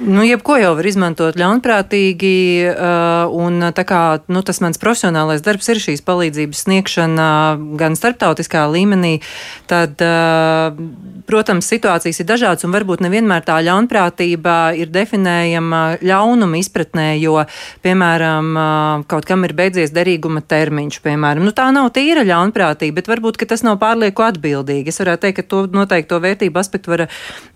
[0.00, 2.36] Nu, jebko jau var izmantot ļaunprātīgi,
[2.72, 7.26] uh, un kā, nu, tas mans profesionālais darbs ir šīs palīdzības sniegšana
[7.76, 9.18] gan starptautiskā līmenī,
[9.68, 10.72] tad, uh,
[11.28, 17.36] protams, situācijas ir dažādas, un varbūt nevienmēr tā ļaunprātība ir definējama ļaunuma izpratnē, jo,
[17.84, 21.44] piemēram, uh, kaut kam ir beidzies derīguma termiņš, piemēram.
[21.44, 24.88] Nu, tā nav tīra ļaunprātība, bet varbūt tas nav pārlieku atbildīgi.
[24.88, 27.06] Es varētu teikt, ka to noteikti to vērtību aspektu var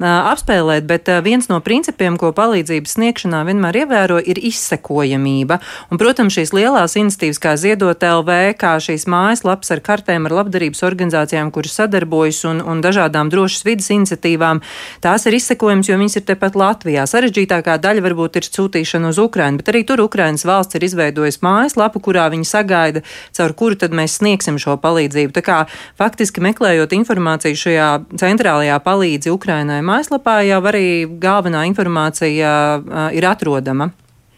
[0.04, 5.60] apspēlēt, bet viens no principiem, ko palīdzības sniegšanā vienmēr ievēro, ir izsekojamība.
[5.90, 10.84] Un, protams, šīs lielās iniciatīvas, kā Ziedot LV, kā šīs mājaslapas ar kartēm ar labdarības
[10.86, 14.62] organizācijām, kuras sadarbojas un, un dažādām drošas vidas iniciatīvām,
[15.04, 17.06] tās ir izsekojams, jo viņas ir tepat Latvijā.
[17.10, 22.02] Sarežģītākā daļa varbūt ir sūtīšana uz Ukrajinu, bet arī tur Ukrainas valsts ir izveidojusi mājaslapu,
[22.04, 23.04] kurā viņi sagaida,
[23.36, 25.34] caur kuru tad mēs sniegsim šo palīdzību.
[25.36, 25.58] Tā kā
[26.00, 27.88] faktiski meklējot informāciju šajā
[28.20, 30.86] centrālajā palīdzi Ukrainai mājaslapā, jau arī
[31.20, 33.90] galvenā informācija informācija ir atrodama.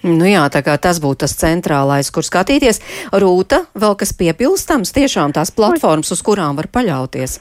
[0.06, 2.80] Nu jā, tā kā tas būtu tas centrālais, kur skatīties.
[3.12, 7.40] Rūta, vēl kas piepilstams, tiešām tās platformas, uz kurām var paļauties.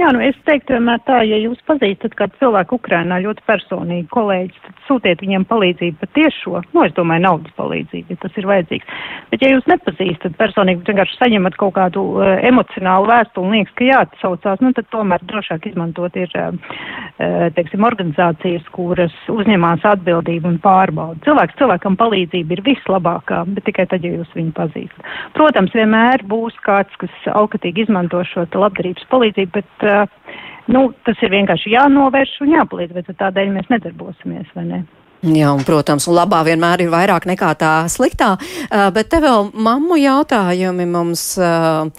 [0.00, 4.60] Jā, nu es teiktu vienmēr tā, ja jūs pazīstat kādu cilvēku Ukrainā ļoti personīgi, kolēģis,
[4.64, 8.94] tad sūtiet viņiem palīdzību pat tiešo, nu es domāju naudas palīdzību, ja tas ir vajadzīgs.
[9.28, 13.88] Bet ja jūs nepazīstat personīgi, vienkārši saņemat kaut kādu uh, emocionālu vēstuli un liekas, ka
[13.90, 16.80] jāatsaucās, nu tad tomēr drošāk izmantot ir, uh,
[17.58, 21.20] teiksim, organizācijas, kuras uzņemās atbildību un pārbaudu.
[21.28, 25.12] Cilvēks cilvēkam palīdzība ir vislabākā, bet tikai tad, ja jūs viņu pazīstat.
[25.36, 29.89] Protams, vienmēr būs kāds, kas aukatīgi izmanto šo labdarības palīdzību, bet
[30.70, 34.80] nu, tas ir vienkārši jānovērš un jāpalīdz, bet tādēļ mēs nedarbosimies, vai ne?
[35.20, 39.50] Jā, un, protams, un labā vienmēr ir vairāk nekā tā sliktā, uh, bet te vēl
[39.52, 41.24] mammu jautājumi mums.
[41.36, 41.90] Uh,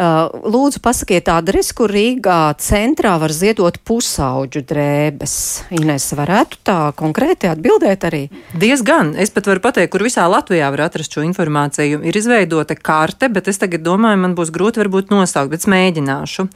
[0.00, 5.34] uh, lūdzu, pasakiet adresi, kur Rīgā centrā var ziedot pusauģu drēbes.
[5.76, 8.22] Ines, varētu tā konkrēti atbildēt arī?
[8.56, 9.12] Diezgan.
[9.20, 12.00] Es pat varu pateikt, kur visā Latvijā var atrast šo informāciju.
[12.08, 16.48] Ir izveidota karte, bet es tagad domāju, man būs grūti varbūt nosaukt, bet es mēģināšu.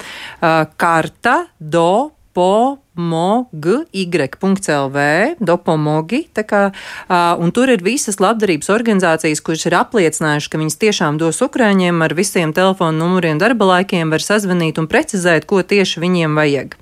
[0.81, 3.89] Karta do po mog.lv,
[5.41, 6.63] dopomogi, kā,
[7.43, 12.15] un tur ir visas labdarības organizācijas, kuras ir apliecinājušas, ka viņas tiešām dos Ukraiņiem ar
[12.15, 16.79] visiem telefonu numuriem, darba laikiem, var sazvanīt un precizēt, ko tieši viņiem vajag.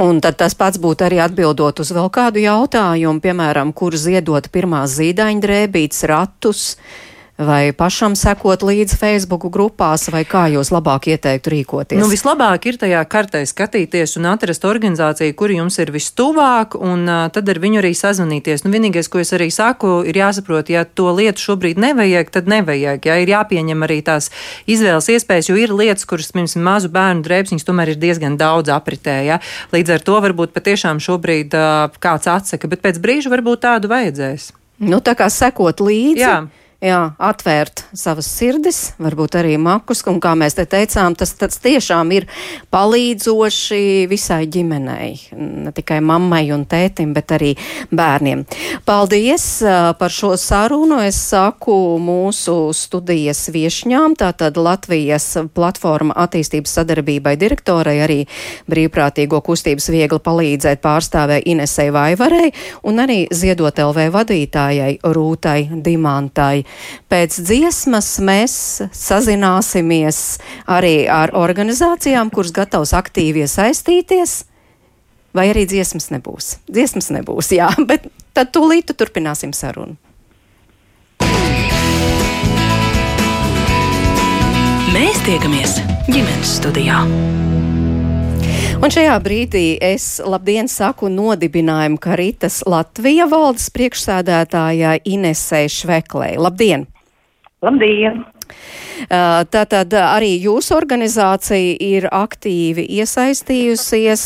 [0.00, 4.94] Un tad tas pats būtu arī atbildot uz vēl kādu jautājumu, piemēram, kur ziedot pirmās
[4.96, 7.05] zīdaiņdrēbītes ratus, uh,
[7.38, 12.00] vai pašam sekot līdzi Facebook grupās, vai kā jūs labāk ieteiktu rīkoties?
[12.00, 17.26] Nu, vislabāk ir tajā kartē skatīties un atrast organizāciju, kuri jums ir vistuvāk, un uh,
[17.32, 18.64] tad ar viņu arī sazvanīties.
[18.64, 23.04] Nu, vienīgais, ko es arī saku, ir jāsaprot, ja to lietu šobrīd nevajag, tad nevajag.
[23.04, 24.30] Ja ir jāpieņem arī tās
[24.64, 29.20] izvēles iespējas, jo ir lietas, kuras, piemēram, mazu bērnu drēbsiņas tomēr ir diezgan daudz apritē.
[29.28, 29.40] Ja?
[29.76, 34.54] Līdz ar to varbūt patiešām šobrīd uh, kāds atsaka, bet pēc brīža varbūt tādu vajadzēs.
[34.86, 36.22] Nu, tā kā sekot līdzi.
[36.24, 36.38] Jā
[36.82, 42.12] jā, atvērt savas sirdis, varbūt arī makus, un kā mēs te teicām, tas, tas tiešām
[42.16, 42.26] ir
[42.74, 47.54] palīdzoši visai ģimenei, ne tikai mammai un tētim, bet arī
[47.94, 48.44] bērniem.
[48.86, 49.46] Paldies
[49.98, 51.00] par šo sarunu.
[51.06, 58.18] Es saku mūsu studijas viešņām, tātad Latvijas platforma attīstības sadarbībai direktorai, arī
[58.70, 62.52] brīvprātīgo kustības viegli palīdzēt pārstāvē Inesei Vaivarei
[62.86, 66.65] un arī Ziedot LV vadītājai Rūtai Dimantai.
[67.12, 68.56] Pēc dziesmas mēs
[68.94, 70.20] sazināsimies
[70.66, 74.38] arī ar organizācijām, kuras gatavs aktīvi iesaistīties.
[75.36, 76.56] Vai arī dziesmas nebūs?
[76.70, 79.98] Dziesmas nebūs, jā, bet tad tūlīt turpināsim sarunu.
[84.96, 85.76] Mēs tiekamies
[86.08, 87.02] ģimenes studijā.
[88.76, 96.34] Un šajā brīdī es labdien saku nodibinājumu Karitas Latvija valdes priekšsēdētājai Inesē Šveklē.
[96.36, 96.84] Labdien!
[97.64, 98.20] Labdien!
[99.52, 104.24] Tātad arī jūsu organizācija ir aktīvi iesaistījusies.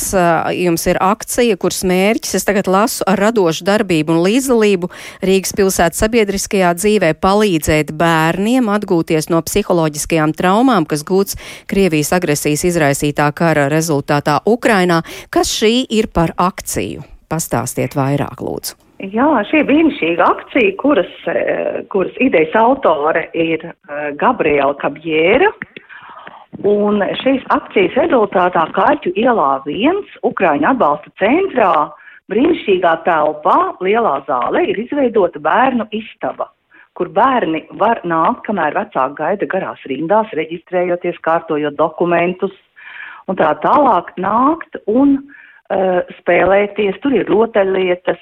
[0.61, 4.91] Jums ir akcija, kuras mērķis, es tagad lasu, ar radošu darbību un līdzdalību
[5.27, 11.39] Rīgas pilsētas sabiedriskajā dzīvē palīdzēt bērniem atgūties no psiholoģiskajām traumām, kas gūts
[11.71, 15.03] Krievijas agresijas izraisītā kara rezultātā Ukrainā.
[15.35, 17.03] Kas šī ir par akciju?
[17.31, 18.90] Pastāstiet vairāk, lūdzu.
[19.01, 25.49] Jā, šī brīnišķīga akcija, kuras, eh, kuras idejas autore ir eh, Gabriela Kabjēra.
[26.69, 31.73] Un šīs akcijas rezultātā Kārķu ielā viens Ukraiņu atbalsta centrā
[32.29, 36.51] brīnišķīgā telpā, lielā zālē ir izveidota bērnu istaba,
[36.93, 42.53] kur bērni var nākt, kamēr vecāki gaida garās rindās, reģistrējoties, kārtojot dokumentus
[43.31, 47.01] un tā tālāk nākt un uh, spēlēties.
[47.01, 48.21] Tur ir rotaļlietas,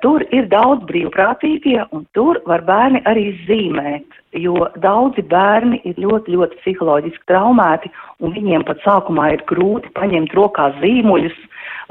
[0.00, 4.06] tur ir daudz brīvprātīgie, un tur var bērni arī zīmēt,
[4.40, 7.92] jo daudzi bērni ir ļoti, ļoti psiholoģiski traumēti,
[8.24, 11.36] un viņiem pat sākumā ir grūti paņemt rokās zīmuļus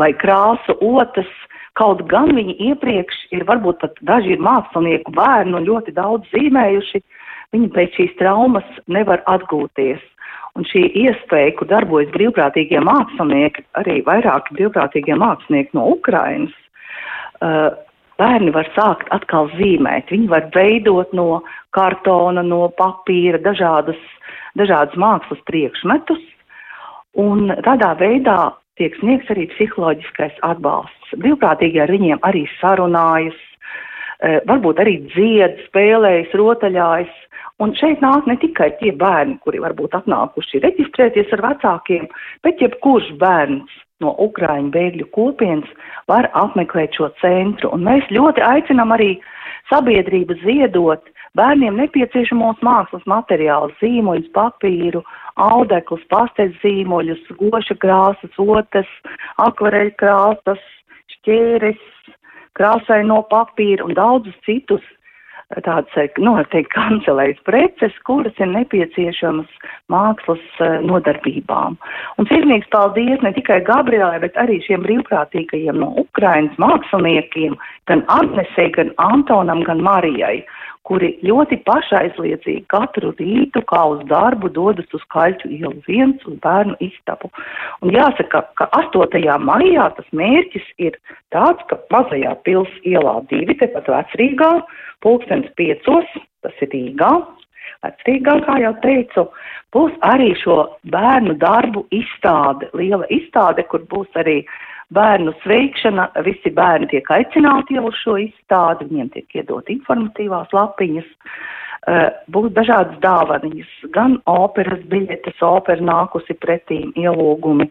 [0.02, 1.30] vai krāsu otas.
[1.76, 7.02] Kaut gan viņi iepriekš ir, varbūt pat daži ir mākslinieku bērni un ļoti daudz zīmējuši,
[7.54, 10.00] viņi pēc šīs traumas nevar atgūties.
[10.56, 16.56] Un šī iespēja, kur darbojas brīvprātīgie mākslinieki, arī vairāki brīvprātīgie mākslinieki no Ukrainas,
[18.20, 20.12] bērni var sākt atkal zīmēt.
[20.12, 21.42] Viņi var veidot no
[21.76, 24.00] kartona, no papīra dažādas,
[24.60, 26.22] dažādas mākslas priekšmetus,
[27.20, 31.16] un tādā veidā tiek sniegts arī psiholoģiskais atbalsts.
[31.20, 37.22] Brīvprātīgi ar viņiem arī sarunājas, uh, varbūt arī dzied, spēlējas, rotaļājas.
[37.64, 42.08] Un šeit nāk ne tikai tie bērni, kuri varbūt atnākuši reģistrēties ar vecākiem,
[42.44, 43.72] bet jebkurš bērns,
[44.04, 45.70] no Ukraiņu bēgļu kopienas
[46.12, 47.72] var apmeklēt šo centru.
[47.72, 49.14] Un mēs ļoti aicinām arī
[49.72, 51.08] sabiedrība ziedot
[51.40, 55.04] bērniem nepieciešamos mākslas materiālus, zīmuļus, papīru,
[55.40, 58.92] audeklus, pasteļu zīmuļus, goša krāsas, otas,
[59.48, 60.62] akvareļu krāsas,
[61.16, 61.82] šķēres,
[62.56, 64.84] krāsai no papīra un daudzus citus
[65.66, 71.78] tādas, noteikti kancelējas preces, kuras ir nepieciešamas mākslas eh, nodarbībām.
[72.20, 77.58] Un sirsnīgs paldies ne tikai Gabrielai, bet arī šiem brīvprātīgajiem no Ukrainas māksliniekiem,
[77.90, 80.42] gan Agnesei, gan Antonam, gan Marijai
[80.86, 86.78] kuri ļoti pašaizliedzīgi katru rītu, kā uz darbu, dodas uz Kaļķu ielu viens uz bērnu
[86.86, 87.32] istabu.
[87.82, 89.24] Un jāsaka, ka 8.
[89.42, 90.98] maijā tas mērķis ir
[91.34, 94.52] tāds, ka mazajā pils ielā divi, tepat vecrīgā,
[95.06, 96.10] pulkstens piecos,
[96.44, 97.14] tas ir Rīgā,
[97.86, 99.26] vecrīgā, kā jau teicu,
[99.76, 104.44] būs arī šo bērnu darbu izstāde, liela izstāde, kur būs arī
[104.94, 111.08] bērnu sveikšana, visi bērni tiek aicināti jau uz šo izstādi, viņiem tiek iedot informatīvās lapiņas,
[111.10, 117.68] uh, būs dažādas dāvaniņas, gan operas biļetes, opera nākusi pretīm ielūgumi,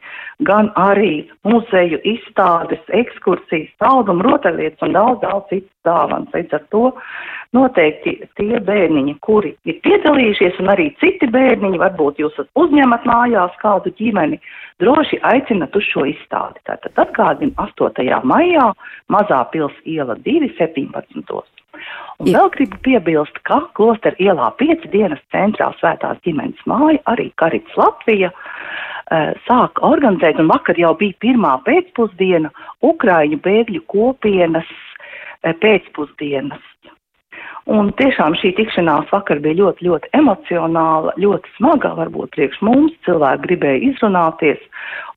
[0.50, 6.32] gan arī muzeju izstādes, ekskursijas, saldumu, rotaļlietas un daudz, daudz citas dāvanas.
[6.34, 6.82] Līdz ar to
[7.54, 13.92] noteikti tie bērniņi, kuri ir piedalījušies, un arī citi bērniņi, varbūt jūs uzņemat mājās kādu
[13.98, 14.40] ģimeni,
[14.82, 16.62] droši aicinat uz šo izstādi.
[16.68, 18.22] Tātad atgādina 8.
[18.26, 18.70] maijā
[19.12, 21.44] Mazā pils iela 217.
[22.22, 27.74] Un vēl gribu piebilst, ka klosteru ielā 5 dienas centrā svētās ģimenes māja, arī Karits
[27.78, 32.52] Latvija, uh, sāk organizēt, un vakar jau bija pirmā pēcpusdiena
[32.86, 34.70] Ukraiņu bēgļu kopienas
[35.44, 36.62] pēcpusdienas
[37.64, 42.92] Un tiešām šī tikšanās vakar bija ļoti, ļoti emocionāla, ļoti smaga, varbūt priekš mums.
[43.06, 44.60] Cilvēki gribēja izrunāties,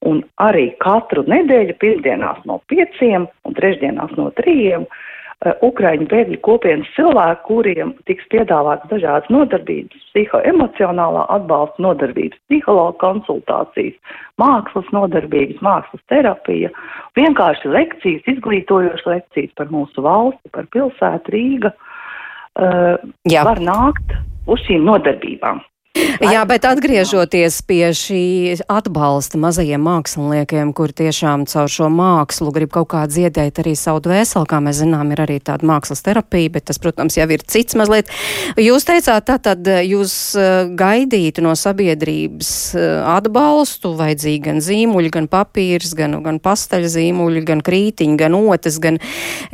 [0.07, 5.06] un arī katru nedēļu, pirmdienās no pieciem un trešdienās no trījiem, uh,
[5.45, 13.93] Ukraiņu bēgļu kopienas cilvēki, kuriem tiks piedāvāts dažādas nodarbības, psihoemocionālā atbalsta nodarbības, psihologa konsultācijas,
[14.41, 16.71] mākslas nodarbības, mākslas terapija,
[17.19, 22.97] vienkārši lekcijas, izglītojošas lekcijas par mūsu valsti, par pilsētu Rīgu uh,
[23.29, 23.45] Jā.
[23.45, 24.17] var nākt
[24.49, 25.61] uz šīm nodarbībām.
[26.33, 28.23] Jā, bet atgriežoties pie šī
[28.71, 34.49] atbalsta mazajiem māksliniekiem, kur tiešām caur šo mākslu grib kaut kā dziedēt arī savu dvēseli,
[34.49, 38.11] kā mēs zinām, ir arī tāda mākslas terapija, bet tas, protams, jau ir cits mazliet.
[38.59, 45.29] Jūs teicāt, tā tad jūs eh, gaidītu no sabiedrības eh, atbalstu, vajadzīgi gan zīmuļi, gan
[45.31, 49.01] papīrs, gan, gan pastaļa zīmuļi, gan krītiņi, gan otas, gan,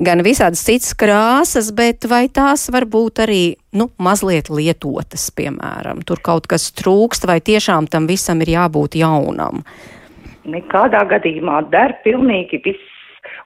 [0.02, 3.44] gan visādas citas krāsas, bet vai tās var būt arī
[3.78, 6.04] nu, mazliet lietotas, piemēram.
[6.08, 9.64] Tur kaut kas trūkst, vai tiešām tam visam ir jābūt jaunam?
[10.44, 12.90] Nekādā gadījumā der pilnīgi viss.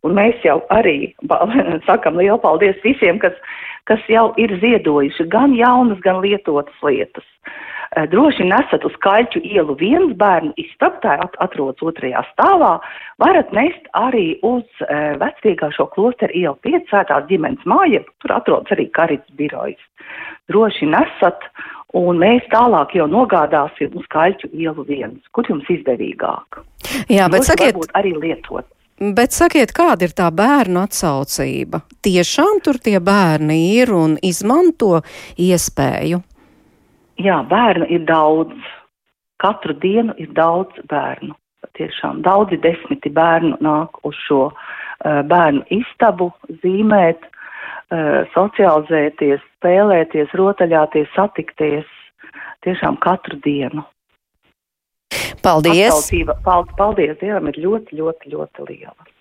[0.06, 1.14] Un mēs jau arī
[1.90, 3.34] sakam lielu paldies visiem, kas,
[3.90, 7.26] kas jau ir ziedojuši gan jaunas, gan lietotas lietas.
[7.26, 7.77] Eh,
[8.12, 12.78] droši nesat uz kaļķu ielu viens bērnu istabu, tā atrodas otrajā stāvā,
[13.22, 18.90] varat nest arī uz uh, vecrīgā šo klosteru ielu piecētās ģimenes māja, tur atrodas arī
[18.94, 19.82] karits birojas.
[20.52, 21.50] Droši nesat,
[21.98, 26.64] un mēs tālāk jau nogādāsim uz kaļķu ielu viens, kur jums izdevīgāk.
[27.12, 27.94] Jā, bet Droši sakiet.
[27.98, 28.68] Arī lietot.
[28.98, 31.84] Bet sakiet, kāda ir tā bērnu atsaucība?
[32.02, 35.04] Tiešām tur tie bērni ir un izmanto
[35.38, 36.24] iespēju?
[37.22, 38.54] Jā, bērnu ir daudz.
[39.42, 41.36] Katru dienu ir daudz bērnu.
[41.78, 46.32] Tiešām daudzi desmiti bērnu nāk uz šo uh, bērnu istabu
[46.64, 51.86] zīmēt, uh, socializēties, spēlēties, rotaļāties, satikties.
[52.66, 53.86] Tiešām katru dienu.
[55.46, 56.10] Paldies!
[56.44, 59.17] Paldies, paldies Dievam, ir ļoti, ļoti, ļoti liela.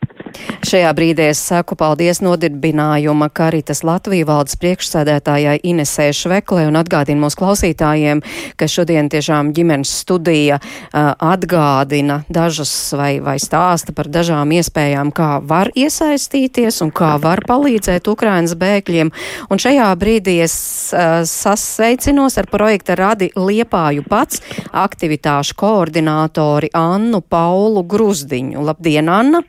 [0.66, 7.38] Šajā brīdī es saku paldies nodirbinājuma Karitas Latviju valdes priekšsēdētājai Inesē Šveklē un atgādinu mūsu
[7.40, 8.22] klausītājiem,
[8.58, 15.30] ka šodien tiešām ģimenes studija uh, atgādina dažas vai, vai stāsta par dažām iespējām, kā
[15.46, 19.14] var iesaistīties un kā var palīdzēt Ukrainas bēgļiem.
[19.50, 20.56] Un šajā brīdī es
[20.92, 24.42] uh, sasveicinos ar projekta Radi Liepāju pats
[24.74, 28.66] aktivitāšu koordinātori Annu Paulu Gruzdiņu.
[28.66, 29.46] Labdien, Anna!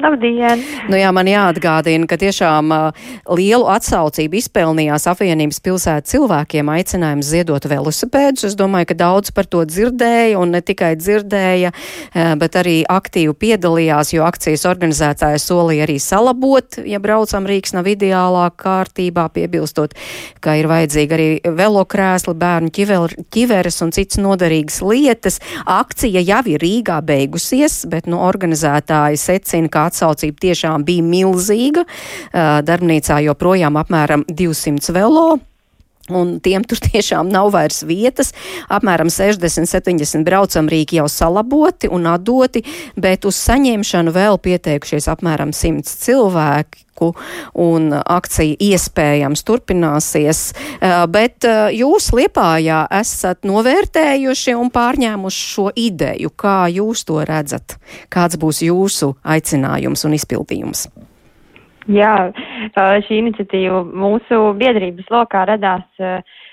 [0.00, 0.62] Labdien!
[0.88, 7.66] Nu jā, man jāatgādina, ka tiešām uh, lielu atsaucību izpelnījās apvienības pilsētas cilvēkiem aicinājums ziedot
[7.68, 8.46] velosipēdus.
[8.48, 13.34] Es domāju, ka daudz par to dzirdēja un ne tikai dzirdēja, uh, bet arī aktīvi
[13.44, 19.92] piedalījās, jo akcijas organizētāja solīja arī salabot, ja braucam Rīgas nav ideālā kārtībā, piebilstot,
[20.40, 21.28] ka ir vajadzīgi arī
[21.60, 25.38] velokrēsli, bērnu ķiver, ķiveres un citas noderīgas lietas.
[25.68, 31.86] Akcija jau ir Rīgā beigusies, bet nu, organizētāji secina, ka atsaucība tiešām bija milzīga.
[32.32, 35.40] Darbnīcā joprojām apmēram 200 velo.
[36.10, 38.32] Un tiem tur tiešām nav vairs vietas.
[38.72, 42.64] Apmēram 60-70 braucamrīki jau salaboti un atdoti,
[42.98, 47.12] bet uz saņemšanu vēl pieteikušies apmēram 100 cilvēku,
[47.54, 50.42] un akcija iespējams turpināsies.
[51.14, 51.46] Bet
[51.78, 56.34] jūs Liepājā esat novērtējuši un pārņēmuši šo ideju.
[56.34, 57.78] Kā jūs to redzat?
[58.10, 60.88] Kāds būs jūsu aicinājums un izpildījums?
[61.90, 62.30] Jā,
[62.76, 66.04] šī iniciatīva mūsu biedrības lokā radās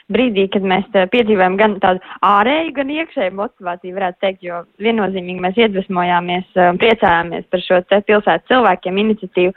[0.09, 5.59] brīdī, kad mēs piedzīvojam gan tādu ārēju, gan iekšēju motivāciju, varētu teikt, jo viennozīmīgi mēs
[5.61, 6.49] iedvesmojāmies,
[6.81, 9.53] priecājāmies par šo te pilsētas cilvēkiem iniciatīvu,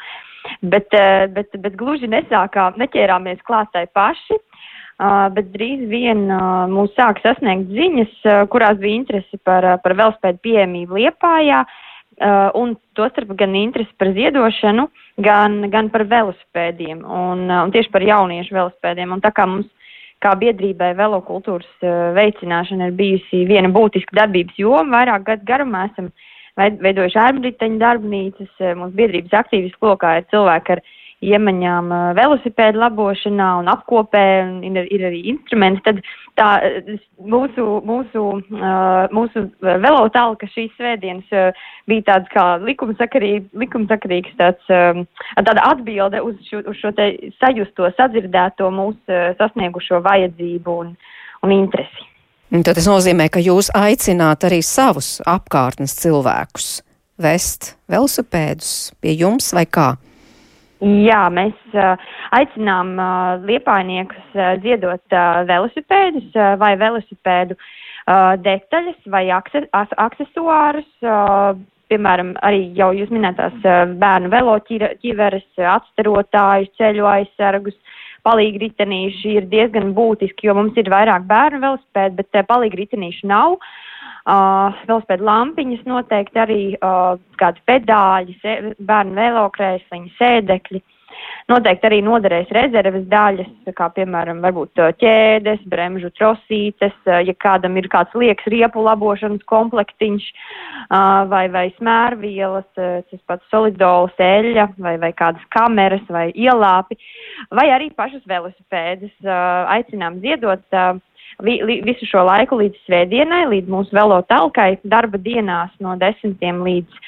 [0.74, 0.92] bet,
[1.32, 4.42] bet, bet gluži nesākām, neķērāmies klāstai paši.
[5.02, 9.94] Uh, bet drīz vien uh, mūs sāk sasniegt ziņas, uh, kurās bija interesi par, par
[9.98, 11.62] velospēdu pieejamību Liepājā,
[12.58, 14.88] un tostarp gan interesi par ziedošanu,
[15.24, 19.14] gan, gan par velosipēdiem un, un tieši par jauniešu velosipēdiem.
[19.16, 19.68] Un tā kā mums
[20.22, 26.12] kā biedrībai velokultūras veicināšana ir bijusi viena būtiska darbības joma, vairāk gadu garumā esam
[26.56, 30.82] veidojuši ārbriteņu darbnīcas, mūsu biedrības aktīvistu lokā ir cilvēki ar
[31.22, 36.00] iemaņām velosipēdu labošanā un apkopē, un ir, ir arī instrumenti, tad
[36.38, 36.48] tā
[37.18, 38.24] mūsu, mūsu,
[39.14, 41.56] mūsu velotālka šīs svētdienas
[41.90, 48.70] bija tāds kā likumsakarīgs, likumsakarīgs tāds, tāda atbilde uz šo, uz šo te sajusto, sadzirdēto
[48.74, 50.96] mūsu sasniegušo vajadzību un,
[51.46, 52.08] un interesi.
[52.52, 56.82] Tad tas nozīmē, ka jūs aicināt arī savus apkārtnes cilvēkus
[57.22, 59.94] vest velosipēdus pie jums vai kā?
[60.82, 61.94] Jā, mēs uh,
[62.34, 65.14] aicinām uh, liepainiekus uh, ziedot
[65.46, 67.56] velosipēdus vai velosipēdu
[68.42, 70.88] detaļas vai akse, aksesuārus.
[71.92, 73.54] Piemēram, arī jau jūs minētās
[74.00, 75.44] bērnu veloķiveres,
[75.76, 77.76] atsterotājus, ceļu aizsargus,
[78.26, 83.54] palīgi ritenīši ir diezgan būtiski, jo mums ir vairāk bērnu velosipēdu, bet palīgi ritenīši nav.
[83.54, 83.81] Uh,
[84.22, 90.82] Uh, velospēdu lampiņas noteikti arī uh, kādi pedāļi, sē, bērnu velokrēsliņi, sēdekļi.
[91.50, 98.14] Noteikti arī noderēs rezerves daļas, kā piemēram varbūt ķēdes, bremžu trosītes, ja kādam ir kāds
[98.16, 100.28] liekas riepu labošanas komplektiņš
[101.32, 106.98] vai, vai smērvielas, tas pats solidols, eļļa vai, vai kādas kameras vai ielāpi,
[107.50, 109.12] vai arī pašas velosipēdas.
[109.76, 110.64] Aicinām ziedot
[111.40, 116.38] vi, li, visu šo laiku līdz svētdienai, līdz mūsu velo talkai, darba dienās no 10
[116.42, 117.00] līdz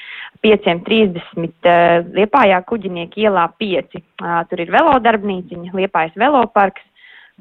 [0.45, 3.97] 5.30 uh, Liepājā kuģinieki ielā 5.
[3.97, 6.83] Uh, tur ir velodarbnīciņa, Liepājas veloparks,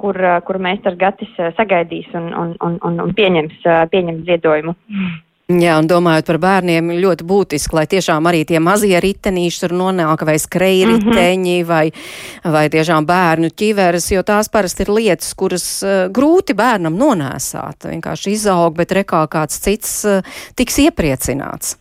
[0.01, 3.63] kur, uh, kur meistars Gatis uh, sagaidīs un, un, un, un, pieņems,
[3.93, 4.77] pieņems ziedojumu.
[4.89, 5.15] Mm.
[5.45, 10.23] Jā, un domājot par bērniem, ļoti būtiski, lai tiešām arī tie mazie ritenīši tur nonāk,
[10.25, 10.95] vai skreji mhm.
[10.95, 11.69] riteņi, mm -hmm.
[11.69, 17.85] vai, vai tiešām bērnu ķiveres, jo tās parasti ir lietas, kuras uh, grūti bērnam nonēsāt.
[17.93, 20.25] Vienkārši izaug, bet rekā kāds cits uh,
[20.57, 21.77] tiks iepriecināts.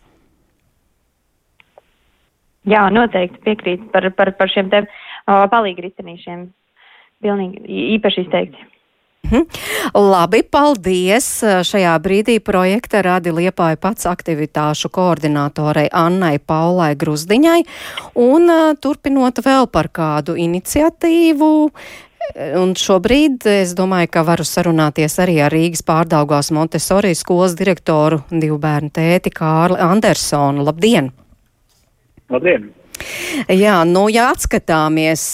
[2.68, 6.46] Jā, noteikti piekrīt par, par, par šiem te uh, palīgi ritenīšiem.
[7.24, 7.64] Pilnīgi
[7.96, 8.73] īpaši izteikti.
[9.24, 9.46] Mhm.
[9.94, 11.26] Labi, paldies!
[11.64, 17.60] Šajā brīdī projekta radi Liepāja pats aktivitāšu koordinātorei Annai Paulai Gruzdiņai
[18.20, 18.52] un
[18.84, 21.52] turpinot vēl par kādu iniciatīvu.
[22.60, 28.56] Un šobrīd es domāju, ka varu sarunāties arī ar Rīgas pārdaugās Montesori skolas direktoru divu
[28.60, 30.64] bērnu tēti Kārli Andersonu.
[30.64, 31.12] Labdien!
[32.32, 32.72] Labdien!
[33.50, 35.24] Jā, nu, ja atskatāmies,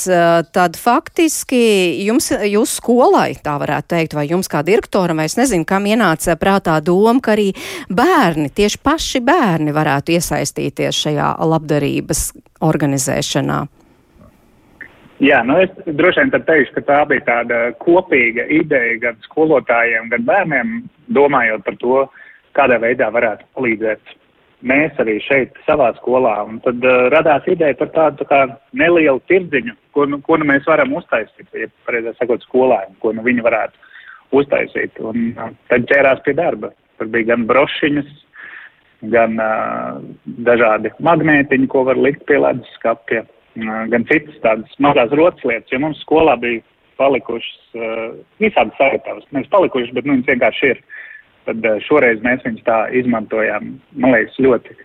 [0.55, 1.61] tad faktiski
[2.07, 6.37] jums, jūs skolai, tā varētu teikt, vai jums kā direktoram, vai es nezinu, kam ienāca
[6.41, 7.51] prātā doma, ka arī
[7.91, 12.25] bērni, tieši paši bērni varētu iesaistīties šajā labdarības
[12.67, 13.61] organizēšanā.
[15.21, 20.25] Jā, nu es droši vien teikšu, ka tā bija tāda kopīga ideja gan skolotājiem, gan
[20.25, 20.71] bērniem,
[21.13, 21.99] domājot par to,
[22.57, 24.15] kādā veidā varētu palīdzēt
[24.67, 26.35] mēs arī šeit savā skolā.
[26.49, 28.41] Un tad uh, radās ideja par tādu tā kā
[28.77, 33.25] nelielu tirdziņu, ko, nu, ko nu mēs varam uztaisīt, ja pareizāk sakot, skolēni, ko nu
[33.27, 35.01] viņi varētu uztaisīt.
[35.01, 36.73] Un uh, tad ķērās pie darba.
[37.01, 38.09] Tur bija gan brošiņas,
[39.13, 40.01] gan uh,
[40.49, 45.73] dažādi magnētiņi, ko var likt pie ledus skapja, uh, gan citas tādas mazās rotas lietas,
[45.73, 46.65] jo mums skolā bija
[47.01, 48.09] palikušas uh,
[48.43, 49.25] visādi sagatavas.
[49.33, 50.83] Nevis palikušas, bet nu, viņas vienkārši ir.
[50.85, 51.00] Uh,
[51.51, 54.77] tad eh, šoreiz mēs viņus tā izmantojām, man liekas, ļoti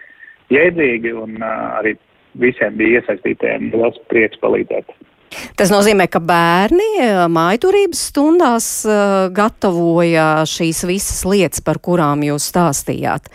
[0.53, 1.95] jēdzīgi un uh, arī
[2.41, 4.91] visiem bija iesaistītiem liels prieks palīdzēt.
[5.59, 8.70] Tas nozīmē, ka bērni eh, mājturības stundās
[9.36, 13.32] gatavoja šīs visas lietas, par kurām jūs stāstījāt.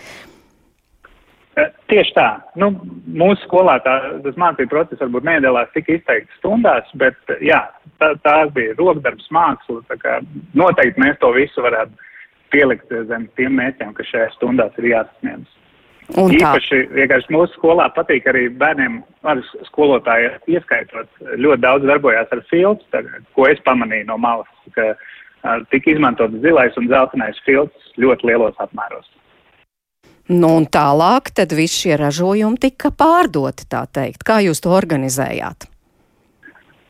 [1.90, 2.28] Tieši tā.
[2.60, 2.70] Nu,
[3.18, 7.58] mūsu skolā tā, tas mācību process varbūt nedalās tik izteikti stundās, bet jā,
[8.00, 9.82] tā, tās bija rokdarbs, māksla.
[10.56, 12.09] Noteikti mēs to visu varētu
[12.52, 15.56] pielikt zem tiem mērķiem, kas šajās stundās ir jāsasniedz.
[16.18, 18.98] Un Īpaši vienkārši mūsu skolā patīk arī bērniem,
[19.30, 21.06] arī skolotāji ieskaitot,
[21.38, 23.04] ļoti daudz darbojās ar filtru,
[23.36, 24.90] ko es pamanīju no malas, ka
[25.70, 29.06] tika izmantots zilais un zeltainais filtrs ļoti lielos apmēros.
[30.30, 34.22] Nu, un tālāk tad visi šie ražojumi tika pārdoti, tā teikt.
[34.26, 35.66] Kā jūs to organizējāt?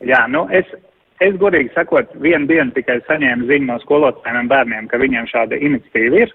[0.05, 0.69] Jā, nu es,
[1.21, 5.59] es godīgi sakot, vienu dienu tikai saņēmu ziņu no skolotājiem un bērniem, ka viņiem šāda
[5.59, 6.33] iniciatīva ir.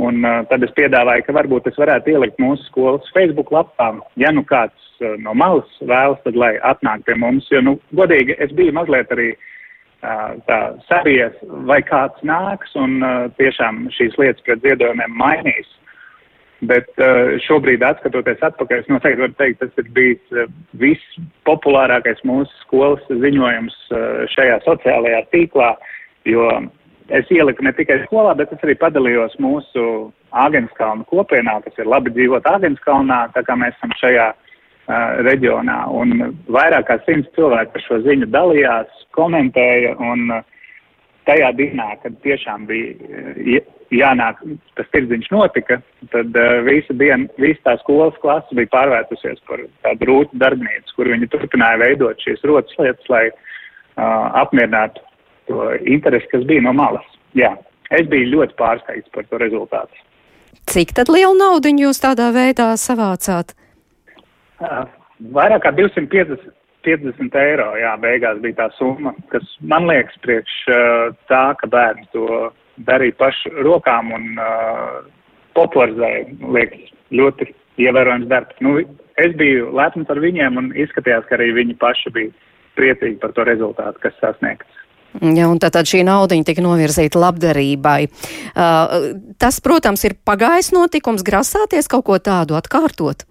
[0.00, 4.30] Un uh, tad es piedāvāju, ka varbūt es varētu ielikt mūsu skolas Facebook lapā, ja
[4.32, 8.54] nu kāds uh, no malas vēlas, tad lai atnāk pie mums, jo, nu, godīgi, es
[8.56, 11.36] biju mazliet arī uh, tā sabies,
[11.68, 15.68] vai kāds nāks un uh, tiešām šīs lietas pret ziedojumiem mainīs.
[16.68, 20.50] Bet uh, šobrīd, skatoties atpakaļ, es noteikti varu teikt, tas ir bijis uh,
[20.82, 24.02] vispopulārākais mūsu skolas ziņojums uh,
[24.34, 25.70] šajā sociālajā tīklā,
[26.28, 26.50] jo
[27.16, 32.12] es ieliku ne tikai skolā, bet es arī padalījos mūsu Āgenskalnu kopienā, kas ir labi
[32.14, 34.28] dzīvot Āgenskalnā, tā kā mēs esam šajā
[35.26, 35.80] reģionā.
[35.96, 40.44] Un vairāk kā simts cilvēku par šo ziņu dalījās, komentēja, un uh,
[41.30, 43.62] tajā dienā, kad tiešām bija
[43.94, 44.40] jānāk,
[44.78, 45.80] tas tirdziņš notika,
[46.12, 51.10] tad uh, visa diena, visa tā skolas klase bija pārvērtusies par tādu rūtu darbnīcu, kur
[51.10, 55.02] viņi turpināja veidot šīs rotas lietas, lai uh, apmierinātu
[55.50, 57.06] to interesi, kas bija no malas.
[57.38, 57.54] Jā,
[57.94, 60.06] es biju ļoti pārsteigts par to rezultātu.
[60.70, 63.56] Cik tad lielu naudu jūs tādā veidā savācāt?
[64.60, 64.84] Uh,
[65.34, 71.16] vairāk kā 250 50 eiro, jā, beigās bija tā summa, kas man liekas priekš uh,
[71.30, 72.50] tā, ka bērni to
[72.88, 75.00] darīja pašu rokām un uh,
[75.58, 76.26] popularizēja,
[76.56, 77.50] liekas, ļoti
[77.84, 78.60] ievērojams darbs.
[78.64, 78.78] Nu,
[79.20, 82.36] es biju lepns par viņiem un izskatījās, ka arī viņi paši bija
[82.78, 84.76] priecīgi par to rezultātu, kas sasniegts.
[85.18, 87.98] Ja, un tātad šī nauda tika novirzīta labdarībai.
[88.54, 89.10] Uh,
[89.42, 93.26] tas, protams, ir pagājis notikums, grasāties kaut ko tādu atkārtot.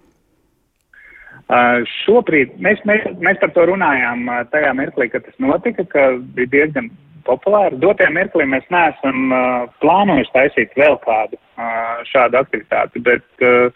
[2.04, 6.04] Šobrīd mēs, mēs, mēs par to runājām tajā mirklī, kad tas notika, ka
[6.36, 6.90] bija diezgan
[7.26, 7.78] populāri.
[7.82, 13.74] Dotajā mirklī mēs neesam uh, plānojuši taisīt vēl kādu uh, šādu aktivitāti, bet uh,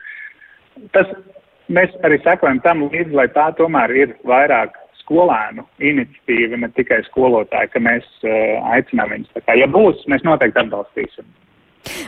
[0.96, 1.10] tas
[1.72, 7.72] mēs arī sekojam tam līdzi, lai tā tomēr ir vairāk skolēnu iniciatīva, ne tikai skolotāji,
[7.74, 9.32] ka mēs uh, aicinām viņus.
[9.36, 11.26] Tā kā, ja būs, mēs noteikti atbalstīsim.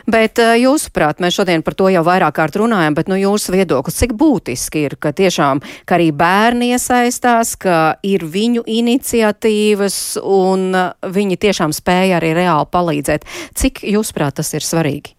[0.09, 3.97] Bet uh, jūsuprāt, mēs šodien par to jau vairāk kārt runājam, bet nu, jūsu viedoklis,
[3.99, 10.89] cik būtiski ir, ka tiešām, ka arī bērni iesaistās, ka ir viņu iniciatīvas un uh,
[11.03, 13.27] viņi tiešām spēja arī reāli palīdzēt.
[13.57, 15.13] Cik jūsuprāt tas ir svarīgi?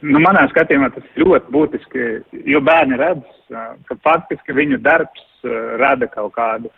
[0.00, 2.04] Nu, manā skatījumā tas ir ļoti būtiski,
[2.48, 3.26] jo bērni redz,
[3.84, 5.26] ka faktiski viņu darbs
[5.80, 6.70] rada kaut kādu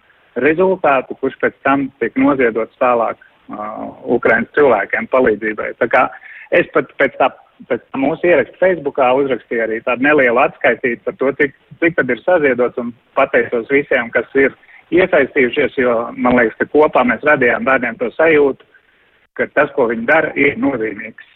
[0.43, 5.73] rezultātu, kurš pēc tam tiek noziedots tālāk Ukraiņas cilvēkiem palīdzībai.
[5.81, 6.07] Tā kā
[6.55, 7.31] es pat pēc tā,
[7.71, 12.23] pēc mūsu ieraksta Facebookā uzrakstīju arī tādu nelielu atskaitīti par to, cik, cik tad ir
[12.23, 14.55] saziedots un pateicos visiem, kas ir
[14.93, 18.67] iesaistījušies, jo man liekas, ka kopā mēs radījām bērniem to sajūtu,
[19.39, 21.32] ka tas, ko viņi dara, ir nozīmīgs.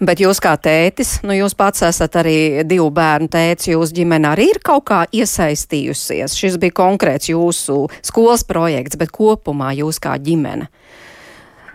[0.00, 4.50] Bet jūs kā tētis, nu jūs pats esat arī divu bērnu tēts, jūs ģimene arī
[4.54, 6.36] ir kaut kā iesaistījusies.
[6.36, 10.70] Šis bija konkrēts jūsu skolas projekts, bet kopumā jūs kā ģimene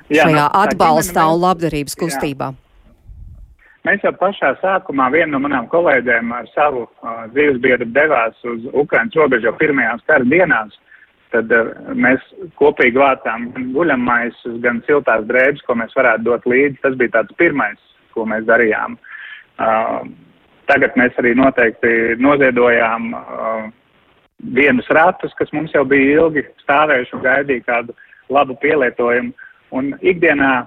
[0.10, 2.52] jā, šajā nu, atbalstā ģimene, un labdarības kustībā.
[2.54, 2.62] Jā.
[3.86, 8.64] Mēs jau pašā sākumā viena no manām kolēģiem ar savu uh, dzīves biedru devās uz
[8.74, 10.74] Ukrainas robežu pirmajās kara dienās.
[11.34, 12.24] Tad uh, mēs
[12.58, 16.82] kopīgi vācām gan guļamaisus, gan siltās drēbes, ko mēs varētu dot līdzi.
[16.82, 17.78] Tas bija tāds pirmais
[18.16, 18.98] ko mēs darījām.
[20.66, 23.12] Tagad mēs arī noteikti noziedojām
[24.56, 27.96] vienus ratus, kas mums jau bija ilgi stāvējuši un gaidīja kādu
[28.34, 29.32] labu pielietojumu.
[29.76, 30.66] Un ikdienā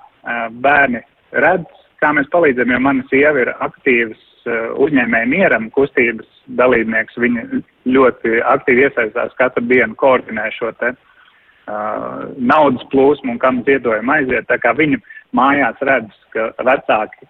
[0.63, 1.69] bērni redz,
[2.03, 6.29] kā mēs palīdzam, jo mana sieva ir aktīvs uh, uzņēmēja mieram kustības
[6.61, 7.19] dalībnieks.
[7.21, 14.15] Viņa ļoti aktīvi iesaistās katru dienu, koordinē šo te uh, naudas plūsmu un kam ziedojumi
[14.19, 14.49] aiziet.
[14.51, 15.01] Tā kā viņa
[15.37, 17.29] mājās redz, ka vecāki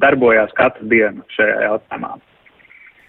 [0.00, 2.14] darbojās katru dienu šajā jautājumā.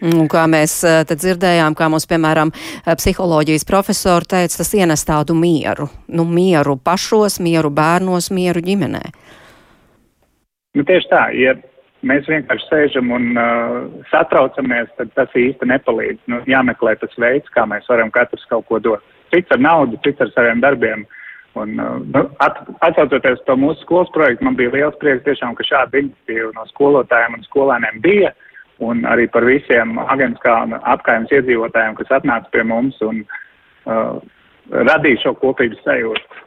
[0.04, 5.06] Un kā mēs eh, te dzirdējām, kā mums, piemēram, eh, psiholoģijas profesori teica, tas ienes
[5.08, 5.88] tādu mieru.
[6.12, 9.06] Nu, mieru pašos, mieru bērnos, mieru ģimenē.
[10.76, 11.56] Nu, tieši tā, ja
[12.06, 13.78] mēs vienkārši sēžam un uh,
[14.12, 16.20] satraucamies, tad tas īsti nepalīdz.
[16.28, 19.06] Nu, jāmeklē tas veids, kā mēs varam katrs kaut ko dot.
[19.32, 21.08] Cits ar naudu, cits ar saviem darbiem.
[21.08, 21.25] Uh,
[21.56, 25.64] Un, uh, nu, at, atcaucoties to mūsu skolas projektu, man bija liels prieks tiešām, ka
[25.64, 28.34] šāda iniciatīva no skolotājiem un skolēniem bija.
[28.84, 34.18] un arī par visiem Agenskā un apkaimes iedzīvotājiem, kas atnāca pie mums un uh,
[34.90, 36.42] radīja šo kopības sajūtu.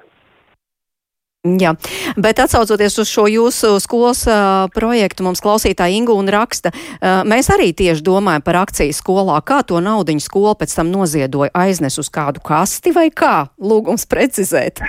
[1.46, 1.70] Jā,
[2.18, 7.68] bet atsaucoties uz šo jūsu skolas uh, projektu, mums klausītāja Ingūna raksta, uh, mēs arī
[7.78, 9.36] tieši domājam par akciju skolā.
[9.46, 11.52] Kā to naudiņu skola pēc tam noziedoja?
[11.54, 13.52] Aiznes uz kādu kasti vai kā?
[13.62, 14.82] Lūgums precizēt.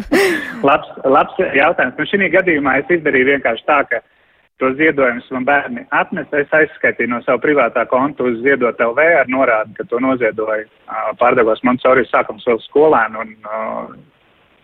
[0.68, 1.94] labs, labs jautājums.
[1.94, 4.02] Nu, šī gadījumā es izdarīju vienkārši tā, ka
[4.58, 6.40] to ziedojumus man bērni atnesa.
[6.42, 11.14] Es aizskaitīju no savu privātā konta uz ziedot LV ar norādi, ka to noziedoja uh,
[11.22, 13.94] pārdevos Montsorijas sākums vēl skolēnu un uh,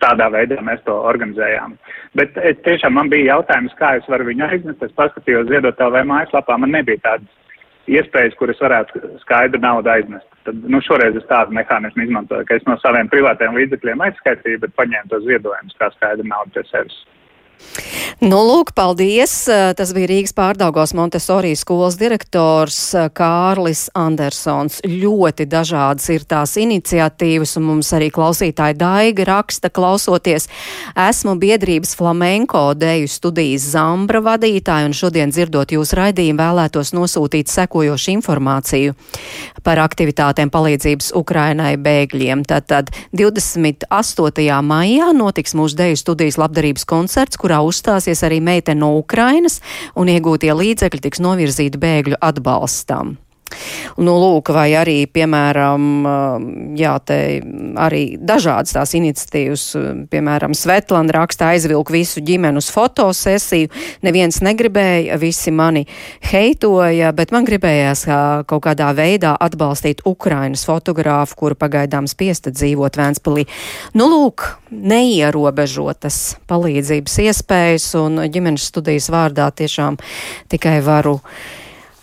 [0.03, 1.77] tādā veidā mēs to organizējām.
[2.19, 4.83] Bet es, tiešām man bija jautājums, kā es varu viņu aiznest.
[4.83, 7.37] Es paskatījos ziedot LV mājaslapā, man nebija tādas
[7.91, 10.27] iespējas, kuras varētu skaidru naudu aiznest.
[10.47, 14.77] Tad, nu, šoreiz es tādu mehānismu izmantoju, ka es no saviem privātajiem līdzekļiem aizskaitīju, bet
[14.79, 17.01] paņēmu tos ziedojumus kā skaidru naudu pie sevis.
[18.21, 19.33] Nu, lūk, paldies.
[19.49, 22.77] Tas bija Rīgas pārdaugos Montesori skolas direktors
[23.17, 24.81] Kārlis Andersons.
[24.85, 30.51] Ļoti dažādas ir tās iniciatīvas, un mums arī klausītāji Daiga raksta, klausoties.
[30.99, 38.13] Esmu biedrības flamenko deju studijas Zambra vadītāja, un šodien dzirdot jūsu raidījumu vēlētos nosūtīt sekojošu
[38.19, 38.99] informāciju
[39.65, 42.45] par aktivitātēm palīdzības Ukrainai bēgļiem.
[42.45, 44.61] Tātad 28.
[44.61, 49.59] maijā notiks mūsu deju studijas labdarības koncerts, kurā uzstāsies arī meitene no Ukrainas,
[49.99, 53.17] un iegūtie līdzekļi tiks novirzīti bēgļu atbalstam.
[54.01, 55.87] Nu, lūk, vai arī, piemēram,
[56.79, 57.19] jā, te
[57.81, 59.65] arī dažādas tās iniciatīvas,
[60.13, 63.71] piemēram, Svetlana raksta aizvilku visu ģimeni uz fotosesiju,
[64.07, 65.87] neviens negribēja, visi mani
[66.31, 68.07] heitoja, bet man gribējās
[68.51, 73.47] kaut kādā veidā atbalstīt Ukrainas fotogrāfu, kuru pagaidām spiesta dzīvot Vēnspilī.
[73.99, 76.21] Nu, lūk, neierobežotas
[76.51, 79.99] palīdzības iespējas un ģimenes studijas vārdā tiešām
[80.51, 81.19] tikai varu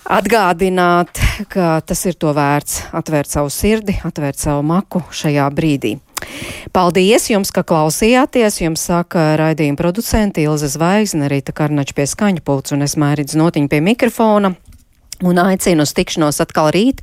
[0.08, 1.20] atgādināt,
[1.52, 5.98] ka tas ir to vērts atvērt savu sirdi, atvērt savu maku šajā brīdī.
[6.74, 8.62] Paldies jums, ka klausījāties.
[8.64, 13.72] Jums saka raidījuma producenti Ilze Zvaigzne, Rīta Karnača pie skaņa pults un es mērīdzu notiņu
[13.72, 14.56] pie mikrofona.
[15.26, 17.00] Un aicinu uz tikšanos atkal rīt,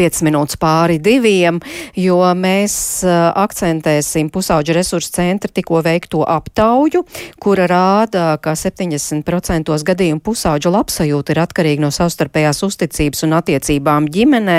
[0.00, 1.58] 5 minūtes pāri diviem,
[2.00, 7.02] jo mēs uh, akcentēsim pusauģu resursu centra tikko veikto aptauju,
[7.36, 14.56] kura rāda, ka 70% gadījumu pusauģu labsajūta ir atkarīga no savstarpējās uzticības un attiecībām ģimenē,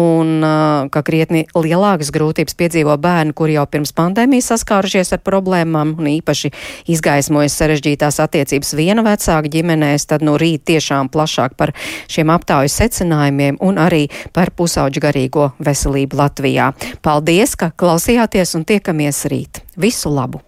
[0.00, 5.98] un uh, ka krietni lielākas grūtības piedzīvo bērni, kuri jau pirms pandēmijas saskārušies ar problēmām
[6.00, 6.54] un īpaši
[6.96, 11.76] izgaismojas sarežģītās attiecības viena vecāka ģimenēs, tad no rīt tiešām plašāk par
[12.08, 16.72] šiem aptaujas secinājumiem un arī par pusauģu garīgo veselību Latvijā.
[17.04, 19.64] Paldies, ka klausījāties un tiekamies rīt.
[19.76, 20.47] Visu labu!